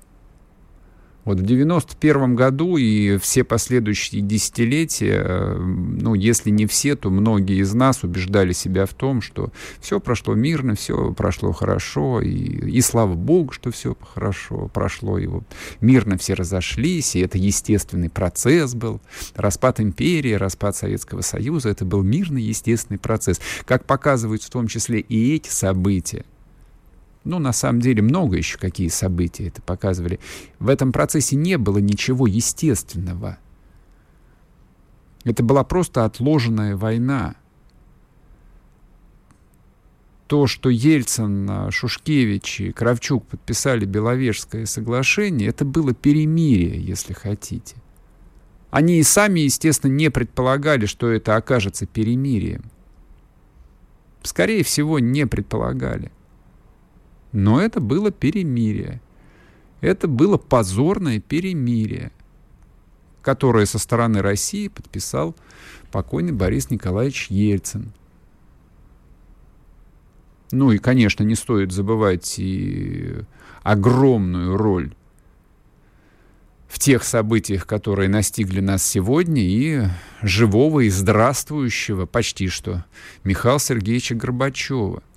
Вот 1.26 1.40
в 1.40 1.42
91 1.42 2.36
году 2.36 2.76
и 2.76 3.18
все 3.18 3.42
последующие 3.42 4.22
десятилетия, 4.22 5.22
э, 5.24 5.58
ну, 5.58 6.14
если 6.14 6.50
не 6.50 6.66
все, 6.66 6.94
то 6.94 7.10
многие 7.10 7.60
из 7.60 7.74
нас 7.74 8.04
убеждали 8.04 8.52
себя 8.52 8.86
в 8.86 8.94
том, 8.94 9.20
что 9.20 9.50
все 9.80 9.98
прошло 9.98 10.34
мирно, 10.34 10.76
все 10.76 11.12
прошло 11.12 11.50
хорошо, 11.50 12.22
и, 12.22 12.30
и 12.30 12.80
слава 12.80 13.14
богу, 13.14 13.52
что 13.52 13.72
все 13.72 13.96
хорошо 14.14 14.70
прошло, 14.72 15.18
и 15.18 15.26
вот 15.26 15.42
мирно 15.80 16.16
все 16.16 16.34
разошлись, 16.34 17.16
и 17.16 17.20
это 17.20 17.38
естественный 17.38 18.08
процесс 18.08 18.76
был. 18.76 19.00
Распад 19.34 19.80
империи, 19.80 20.34
распад 20.34 20.76
Советского 20.76 21.22
Союза, 21.22 21.70
это 21.70 21.84
был 21.84 22.04
мирный, 22.04 22.42
естественный 22.42 23.00
процесс. 23.00 23.40
Как 23.64 23.84
показывают 23.84 24.44
в 24.44 24.50
том 24.50 24.68
числе 24.68 25.00
и 25.00 25.34
эти 25.34 25.48
события, 25.48 26.24
ну, 27.26 27.38
на 27.40 27.52
самом 27.52 27.80
деле, 27.80 28.02
много 28.02 28.36
еще 28.36 28.56
какие 28.56 28.88
события 28.88 29.48
это 29.48 29.60
показывали. 29.60 30.20
В 30.60 30.68
этом 30.68 30.92
процессе 30.92 31.34
не 31.34 31.58
было 31.58 31.78
ничего 31.78 32.26
естественного. 32.26 33.38
Это 35.24 35.42
была 35.42 35.64
просто 35.64 36.04
отложенная 36.04 36.76
война. 36.76 37.34
То, 40.28 40.46
что 40.46 40.70
Ельцин, 40.70 41.70
Шушкевич 41.70 42.60
и 42.60 42.72
Кравчук 42.72 43.26
подписали 43.26 43.84
Беловежское 43.84 44.64
соглашение, 44.66 45.48
это 45.48 45.64
было 45.64 45.92
перемирие, 45.94 46.80
если 46.80 47.12
хотите. 47.12 47.76
Они 48.70 48.98
и 48.98 49.02
сами, 49.02 49.40
естественно, 49.40 49.92
не 49.92 50.10
предполагали, 50.10 50.86
что 50.86 51.10
это 51.10 51.34
окажется 51.34 51.86
перемирием. 51.86 52.64
Скорее 54.22 54.62
всего, 54.62 54.98
не 54.98 55.26
предполагали. 55.26 56.12
Но 57.36 57.60
это 57.60 57.80
было 57.80 58.10
перемирие. 58.10 59.02
Это 59.82 60.08
было 60.08 60.38
позорное 60.38 61.20
перемирие, 61.20 62.10
которое 63.20 63.66
со 63.66 63.78
стороны 63.78 64.22
России 64.22 64.68
подписал 64.68 65.36
покойный 65.92 66.32
Борис 66.32 66.70
Николаевич 66.70 67.26
Ельцин. 67.28 67.92
Ну 70.50 70.72
и, 70.72 70.78
конечно, 70.78 71.24
не 71.24 71.34
стоит 71.34 71.72
забывать 71.72 72.38
и 72.38 73.16
огромную 73.62 74.56
роль 74.56 74.94
в 76.68 76.78
тех 76.78 77.04
событиях, 77.04 77.66
которые 77.66 78.08
настигли 78.08 78.60
нас 78.60 78.82
сегодня, 78.82 79.42
и 79.42 79.82
живого 80.22 80.80
и 80.80 80.88
здравствующего 80.88 82.06
почти 82.06 82.48
что 82.48 82.86
Михаила 83.24 83.60
Сергеевича 83.60 84.14
Горбачева– 84.14 85.02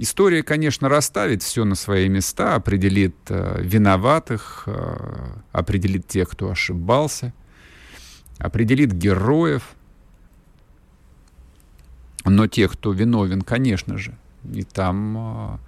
История, 0.00 0.44
конечно, 0.44 0.88
расставит 0.88 1.42
все 1.42 1.64
на 1.64 1.74
свои 1.74 2.08
места, 2.08 2.54
определит 2.54 3.16
э, 3.30 3.60
виноватых, 3.60 4.62
э, 4.66 5.32
определит 5.50 6.06
тех, 6.06 6.28
кто 6.28 6.50
ошибался, 6.50 7.34
определит 8.38 8.92
героев. 8.92 9.74
Но 12.24 12.46
тех, 12.46 12.74
кто 12.74 12.92
виновен, 12.92 13.42
конечно 13.42 13.98
же. 13.98 14.16
И 14.44 14.62
там 14.62 15.16
э, 15.18 15.58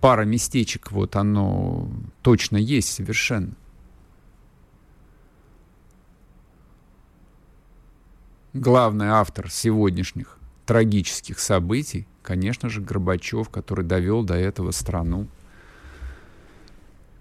пара 0.00 0.24
местечек, 0.24 0.90
вот 0.90 1.14
оно 1.14 1.90
точно 2.22 2.56
есть 2.56 2.94
совершенно. 2.94 3.52
Главный 8.54 9.08
автор 9.08 9.50
сегодняшних 9.50 10.38
трагических 10.64 11.38
событий 11.38 12.08
конечно 12.26 12.68
же, 12.68 12.80
Горбачев, 12.80 13.48
который 13.48 13.84
довел 13.84 14.24
до 14.24 14.34
этого 14.34 14.72
страну. 14.72 15.26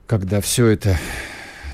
Когда 0.08 0.42
все 0.42 0.68
это 0.68 0.98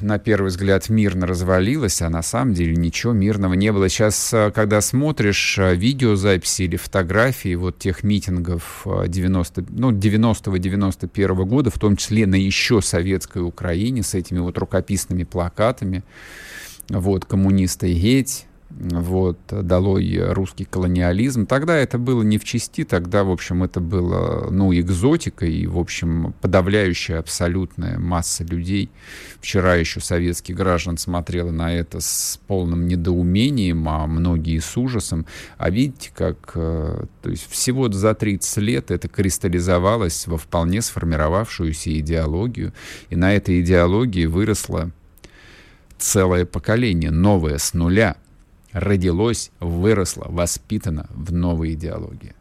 на 0.02 0.20
первый 0.20 0.48
взгляд 0.48 0.90
мирно 0.90 1.28
развалилось, 1.28 2.02
а 2.02 2.10
на 2.10 2.24
самом 2.24 2.54
деле 2.54 2.76
ничего 2.76 3.14
мирного 3.14 3.54
не 3.54 3.72
было. 3.72 3.88
Сейчас, 3.88 4.34
э, 4.34 4.52
когда 4.54 4.82
смотришь 4.82 5.58
э, 5.60 5.76
видеозаписи 5.76 6.64
или 6.64 6.76
фотографии 6.76 7.56
вот 7.56 7.78
тех 7.78 8.04
митингов 8.04 8.86
90, 8.86 9.62
э, 9.62 9.64
ну, 9.70 9.92
90-91 9.92 11.46
года, 11.46 11.70
в 11.70 11.78
том 11.78 11.98
числе 11.98 12.26
на 12.26 12.36
еще 12.36 12.82
советской 12.82 13.44
Украине, 13.44 14.02
с 14.02 14.16
этими 14.16 14.40
вот 14.40 14.58
рукописными 14.58 15.24
плакатами, 15.24 16.04
вот, 16.90 17.26
коммунисты 17.26 17.94
геть, 17.94 18.48
вот, 18.80 19.38
долой 19.50 20.32
русский 20.34 20.66
колониализм. 20.66 21.46
Тогда 21.46 21.78
это 21.78 21.98
было 21.98 22.24
не 22.24 22.38
в 22.38 22.44
чести, 22.44 22.84
тогда, 22.84 23.24
в 23.24 23.32
общем, 23.32 23.64
это 23.64 23.80
было, 23.80 24.50
ну, 24.50 24.74
экзотика, 24.74 25.46
и, 25.46 25.68
в 25.68 25.78
общем, 25.78 26.34
подавляющая 26.42 27.20
абсолютная 27.20 28.00
масса 28.00 28.44
людей, 28.44 28.90
вчера 29.40 29.76
еще 29.76 30.00
советских 30.00 30.56
граждан 30.56 30.98
смотрела 30.98 31.52
на 31.52 31.74
это 31.74 32.00
с 32.00 32.40
полным 32.48 32.88
недоумением, 32.88 33.88
а 33.90 34.08
многие 34.08 34.60
с 34.60 34.78
ужасом. 34.78 35.26
А 35.58 35.70
видите, 35.70 36.12
как, 36.16 36.52
э, 36.56 37.06
то 37.22 37.30
есть 37.30 37.50
всего 37.50 37.92
за 37.92 38.16
30 38.16 38.58
лет 38.58 38.92
это 38.92 39.08
кристаллизовалось 39.08 40.28
во 40.28 40.38
вполне 40.38 40.82
сформировавшуюся 40.82 41.98
идеологию, 42.00 42.74
и 43.10 43.16
на 43.16 43.36
этой 43.36 43.62
идеологии 43.62 44.26
выросло 44.26 44.92
целое 45.98 46.46
поколение, 46.46 47.12
новое, 47.12 47.58
с 47.58 47.74
нуля– 47.74 48.16
родилось, 48.74 49.52
выросло, 49.60 50.26
воспитано 50.30 51.08
в 51.10 51.32
новой 51.32 51.74
идеологии. 51.74 52.36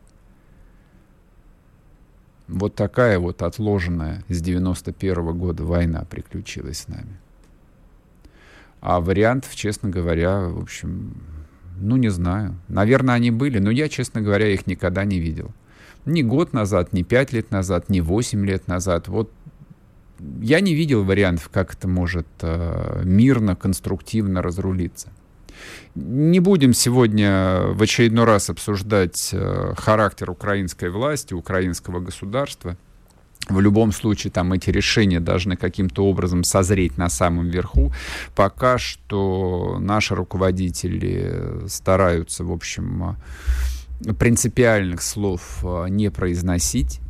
Вот 2.48 2.74
такая 2.74 3.18
вот 3.18 3.42
отложенная 3.42 4.24
с 4.28 4.40
91 4.40 5.18
-го 5.18 5.32
года 5.32 5.64
война 5.64 6.04
приключилась 6.04 6.80
с 6.80 6.88
нами. 6.88 7.18
А 8.80 9.00
вариантов, 9.00 9.54
честно 9.54 9.88
говоря, 9.88 10.48
в 10.48 10.58
общем, 10.58 11.14
ну 11.78 11.96
не 11.96 12.08
знаю. 12.08 12.56
Наверное, 12.68 13.14
они 13.14 13.30
были, 13.30 13.58
но 13.58 13.70
я, 13.70 13.88
честно 13.88 14.20
говоря, 14.20 14.48
их 14.48 14.66
никогда 14.66 15.04
не 15.04 15.20
видел. 15.20 15.52
Ни 16.06 16.22
год 16.22 16.52
назад, 16.52 16.92
ни 16.92 17.02
пять 17.02 17.32
лет 17.32 17.50
назад, 17.50 17.88
ни 17.88 18.00
восемь 18.00 18.44
лет 18.44 18.68
назад. 18.68 19.06
Вот 19.08 19.30
я 20.40 20.60
не 20.60 20.74
видел 20.74 21.04
вариантов, 21.04 21.50
как 21.52 21.74
это 21.74 21.88
может 21.88 22.26
э, 22.40 23.02
мирно, 23.04 23.54
конструктивно 23.54 24.42
разрулиться. 24.42 25.10
Не 25.94 26.40
будем 26.40 26.72
сегодня 26.72 27.62
в 27.68 27.82
очередной 27.82 28.24
раз 28.24 28.50
обсуждать 28.50 29.30
э, 29.32 29.74
характер 29.76 30.30
украинской 30.30 30.90
власти, 30.90 31.34
украинского 31.34 32.00
государства. 32.00 32.76
В 33.48 33.60
любом 33.60 33.90
случае, 33.90 34.30
там 34.30 34.52
эти 34.52 34.70
решения 34.70 35.18
должны 35.18 35.56
каким-то 35.56 36.06
образом 36.06 36.44
созреть 36.44 36.96
на 36.98 37.08
самом 37.08 37.48
верху. 37.48 37.92
Пока 38.36 38.78
что 38.78 39.78
наши 39.80 40.14
руководители 40.14 41.66
стараются, 41.66 42.44
в 42.44 42.52
общем, 42.52 43.16
принципиальных 44.18 45.02
слов 45.02 45.64
э, 45.64 45.86
не 45.88 46.10
произносить. 46.10 47.00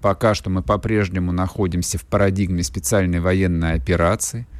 Пока 0.00 0.34
что 0.34 0.48
мы 0.48 0.62
по-прежнему 0.62 1.32
находимся 1.32 1.98
в 1.98 2.04
парадигме 2.04 2.62
специальной 2.62 3.20
военной 3.20 3.74
операции– 3.74 4.46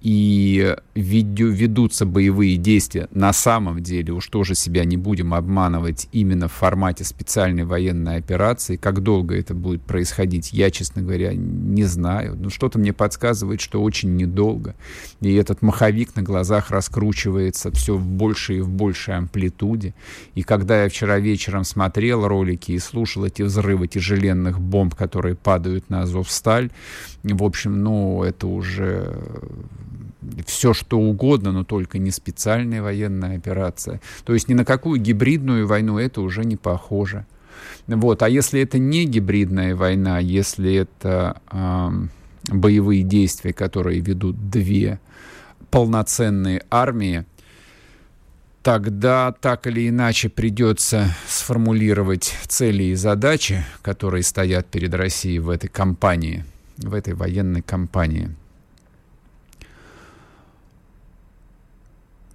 и 0.00 0.76
ведутся 0.94 2.06
боевые 2.06 2.56
действия, 2.56 3.08
на 3.12 3.32
самом 3.32 3.82
деле, 3.82 4.12
уж 4.12 4.26
тоже 4.28 4.54
себя 4.54 4.84
не 4.84 4.96
будем 4.96 5.34
обманывать, 5.34 6.08
именно 6.12 6.48
в 6.48 6.52
формате 6.52 7.04
специальной 7.04 7.64
военной 7.64 8.16
операции. 8.16 8.76
Как 8.76 9.02
долго 9.02 9.36
это 9.36 9.54
будет 9.54 9.82
происходить, 9.82 10.52
я, 10.52 10.70
честно 10.70 11.02
говоря, 11.02 11.32
не 11.34 11.84
знаю. 11.84 12.36
Но 12.38 12.48
что-то 12.48 12.78
мне 12.78 12.92
подсказывает, 12.92 13.60
что 13.60 13.82
очень 13.82 14.16
недолго. 14.16 14.74
И 15.20 15.34
этот 15.34 15.60
маховик 15.62 16.16
на 16.16 16.22
глазах 16.22 16.70
раскручивается 16.70 17.70
все 17.70 17.96
в 17.96 18.06
большей 18.06 18.58
и 18.58 18.60
в 18.60 18.70
большей 18.70 19.16
амплитуде. 19.16 19.94
И 20.34 20.42
когда 20.42 20.84
я 20.84 20.88
вчера 20.88 21.18
вечером 21.18 21.64
смотрел 21.64 22.26
ролики 22.26 22.72
и 22.72 22.78
слушал 22.78 23.24
эти 23.26 23.42
взрывы 23.42 23.86
тяжеленных 23.86 24.60
бомб, 24.60 24.94
которые 24.94 25.34
падают 25.34 25.90
на 25.90 26.02
Азовсталь, 26.02 26.70
в 27.22 27.42
общем, 27.44 27.82
ну, 27.82 28.22
это 28.22 28.46
уже 28.46 29.18
все 30.46 30.74
что 30.74 30.98
угодно, 30.98 31.52
но 31.52 31.64
только 31.64 31.98
не 31.98 32.10
специальная 32.10 32.82
военная 32.82 33.36
операция. 33.36 34.00
То 34.24 34.34
есть 34.34 34.48
ни 34.48 34.54
на 34.54 34.64
какую 34.64 35.00
гибридную 35.00 35.66
войну 35.66 35.98
это 35.98 36.20
уже 36.20 36.44
не 36.44 36.56
похоже. 36.56 37.26
Вот. 37.86 38.22
А 38.22 38.28
если 38.28 38.60
это 38.60 38.78
не 38.78 39.04
гибридная 39.04 39.74
война, 39.74 40.18
если 40.18 40.74
это 40.74 41.40
э, 41.50 41.88
боевые 42.48 43.02
действия, 43.02 43.52
которые 43.52 44.00
ведут 44.00 44.50
две 44.50 45.00
полноценные 45.70 46.62
армии, 46.70 47.24
тогда 48.62 49.32
так 49.32 49.66
или 49.66 49.88
иначе 49.88 50.28
придется 50.28 51.14
сформулировать 51.28 52.34
цели 52.46 52.84
и 52.84 52.94
задачи, 52.94 53.64
которые 53.82 54.22
стоят 54.22 54.66
перед 54.66 54.94
Россией 54.94 55.38
в 55.38 55.48
этой 55.48 55.68
кампании, 55.68 56.44
в 56.76 56.94
этой 56.94 57.14
военной 57.14 57.62
кампании. 57.62 58.30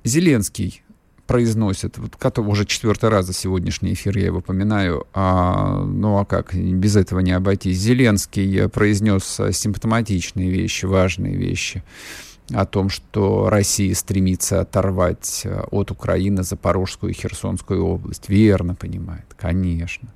Зеленский 0.05 0.83
произносит, 1.25 1.97
вот 1.97 2.15
который 2.15 2.47
уже 2.47 2.65
четвертый 2.65 3.09
раз 3.09 3.25
за 3.25 3.33
сегодняшний 3.33 3.93
эфир 3.93 4.17
я 4.17 4.25
его 4.27 4.41
поминаю, 4.41 5.07
а, 5.13 5.83
ну 5.83 6.19
а 6.19 6.25
как, 6.25 6.53
без 6.53 6.95
этого 6.95 7.19
не 7.19 7.31
обойтись. 7.31 7.79
Зеленский 7.79 8.69
произнес 8.69 9.41
симптоматичные 9.51 10.51
вещи, 10.51 10.85
важные 10.85 11.35
вещи 11.35 11.83
о 12.53 12.65
том, 12.65 12.89
что 12.89 13.49
Россия 13.49 13.95
стремится 13.95 14.61
оторвать 14.61 15.47
от 15.71 15.89
Украины 15.89 16.43
Запорожскую 16.43 17.11
и 17.11 17.15
Херсонскую 17.15 17.83
область. 17.83 18.29
Верно 18.29 18.75
понимает, 18.75 19.25
конечно. 19.35 20.13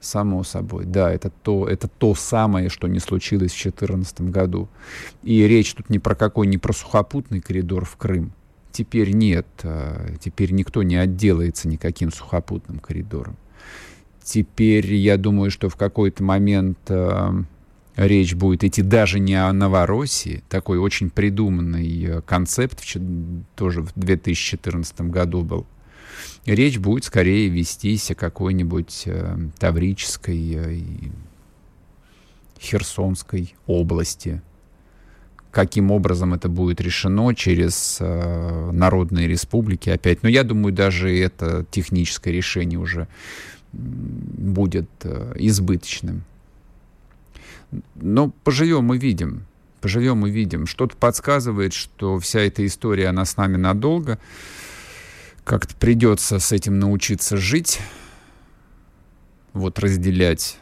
Само 0.00 0.44
собой, 0.44 0.84
да, 0.84 1.12
это 1.12 1.30
то, 1.30 1.68
это 1.68 1.86
то 1.86 2.14
самое, 2.14 2.68
что 2.68 2.88
не 2.88 2.98
случилось 2.98 3.52
в 3.52 3.62
2014 3.62 4.20
году. 4.22 4.68
И 5.22 5.46
речь 5.46 5.74
тут 5.74 5.90
не 5.90 6.00
про 6.00 6.16
какой, 6.16 6.48
не 6.48 6.58
про 6.58 6.72
сухопутный 6.72 7.40
коридор 7.40 7.84
в 7.84 7.96
Крым, 7.96 8.32
теперь 8.72 9.12
нет, 9.12 9.46
а, 9.62 10.14
теперь 10.20 10.52
никто 10.52 10.82
не 10.82 10.96
отделается 10.96 11.68
никаким 11.68 12.12
сухопутным 12.12 12.78
коридором. 12.78 13.36
Теперь 14.22 14.94
я 14.94 15.16
думаю, 15.16 15.50
что 15.50 15.68
в 15.68 15.76
какой-то 15.76 16.22
момент 16.22 16.78
а, 16.88 17.44
речь 17.98 18.34
будет 18.34 18.64
идти 18.64 18.82
даже 18.82 19.18
не 19.18 19.34
о 19.34 19.52
Новороссии, 19.52 20.42
такой 20.48 20.78
очень 20.78 21.10
придуманный 21.10 22.04
э, 22.04 22.22
концепт, 22.22 22.82
тоже 23.56 23.82
в 23.82 23.92
2014 23.96 25.00
году 25.02 25.42
был. 25.42 25.66
Речь 26.46 26.78
будет 26.78 27.04
скорее 27.04 27.48
вестись 27.48 28.10
о 28.10 28.14
какой-нибудь 28.14 29.02
э, 29.06 29.36
Таврической 29.58 30.52
э, 30.54 30.80
Херсонской 32.60 33.54
области, 33.66 34.42
каким 35.58 35.90
образом 35.90 36.34
это 36.34 36.48
будет 36.48 36.80
решено 36.80 37.34
через 37.34 37.98
э, 37.98 38.70
народные 38.70 39.26
республики 39.26 39.90
опять. 39.90 40.22
Но 40.22 40.28
я 40.28 40.44
думаю, 40.44 40.72
даже 40.72 41.12
это 41.18 41.66
техническое 41.72 42.30
решение 42.30 42.78
уже 42.78 43.08
будет 43.72 44.88
э, 45.02 45.32
избыточным. 45.34 46.22
Но 47.96 48.30
поживем 48.44 48.94
и 48.94 48.98
видим. 48.98 49.46
Поживем 49.80 50.24
и 50.28 50.30
видим. 50.30 50.68
Что-то 50.68 50.96
подсказывает, 50.96 51.72
что 51.72 52.20
вся 52.20 52.38
эта 52.38 52.64
история, 52.64 53.08
она 53.08 53.24
с 53.24 53.36
нами 53.36 53.56
надолго. 53.56 54.20
Как-то 55.42 55.74
придется 55.74 56.38
с 56.38 56.52
этим 56.52 56.78
научиться 56.78 57.36
жить. 57.36 57.80
Вот 59.54 59.80
разделять 59.80 60.56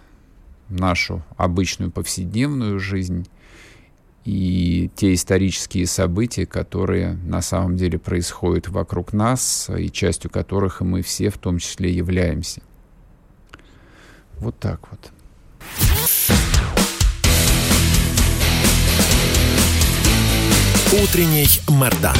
нашу 0.71 1.23
обычную 1.37 1.91
повседневную 1.91 2.81
жизнь 2.81 3.29
и 4.27 4.91
те 4.97 5.15
исторические 5.15 5.87
события, 5.87 6.47
которые 6.47 7.13
на 7.13 7.41
самом 7.41 7.77
деле 7.77 7.97
происходят 7.97 8.69
вокруг 8.69 9.13
нас, 9.13 9.71
и 9.71 9.89
частью 9.89 10.31
которых 10.31 10.81
мы 10.81 11.03
все 11.03 11.31
в 11.31 11.39
том 11.39 11.59
числе 11.59 11.93
являемся. 11.93 12.61
Вот 14.39 14.59
так 14.59 14.81
вот. 14.91 15.13
Утренний 20.93 21.47
Мордан. 21.69 22.17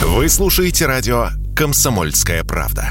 Вы 0.00 0.28
слушаете 0.28 0.86
радио 0.86 1.28
«Комсомольская 1.54 2.42
правда». 2.42 2.90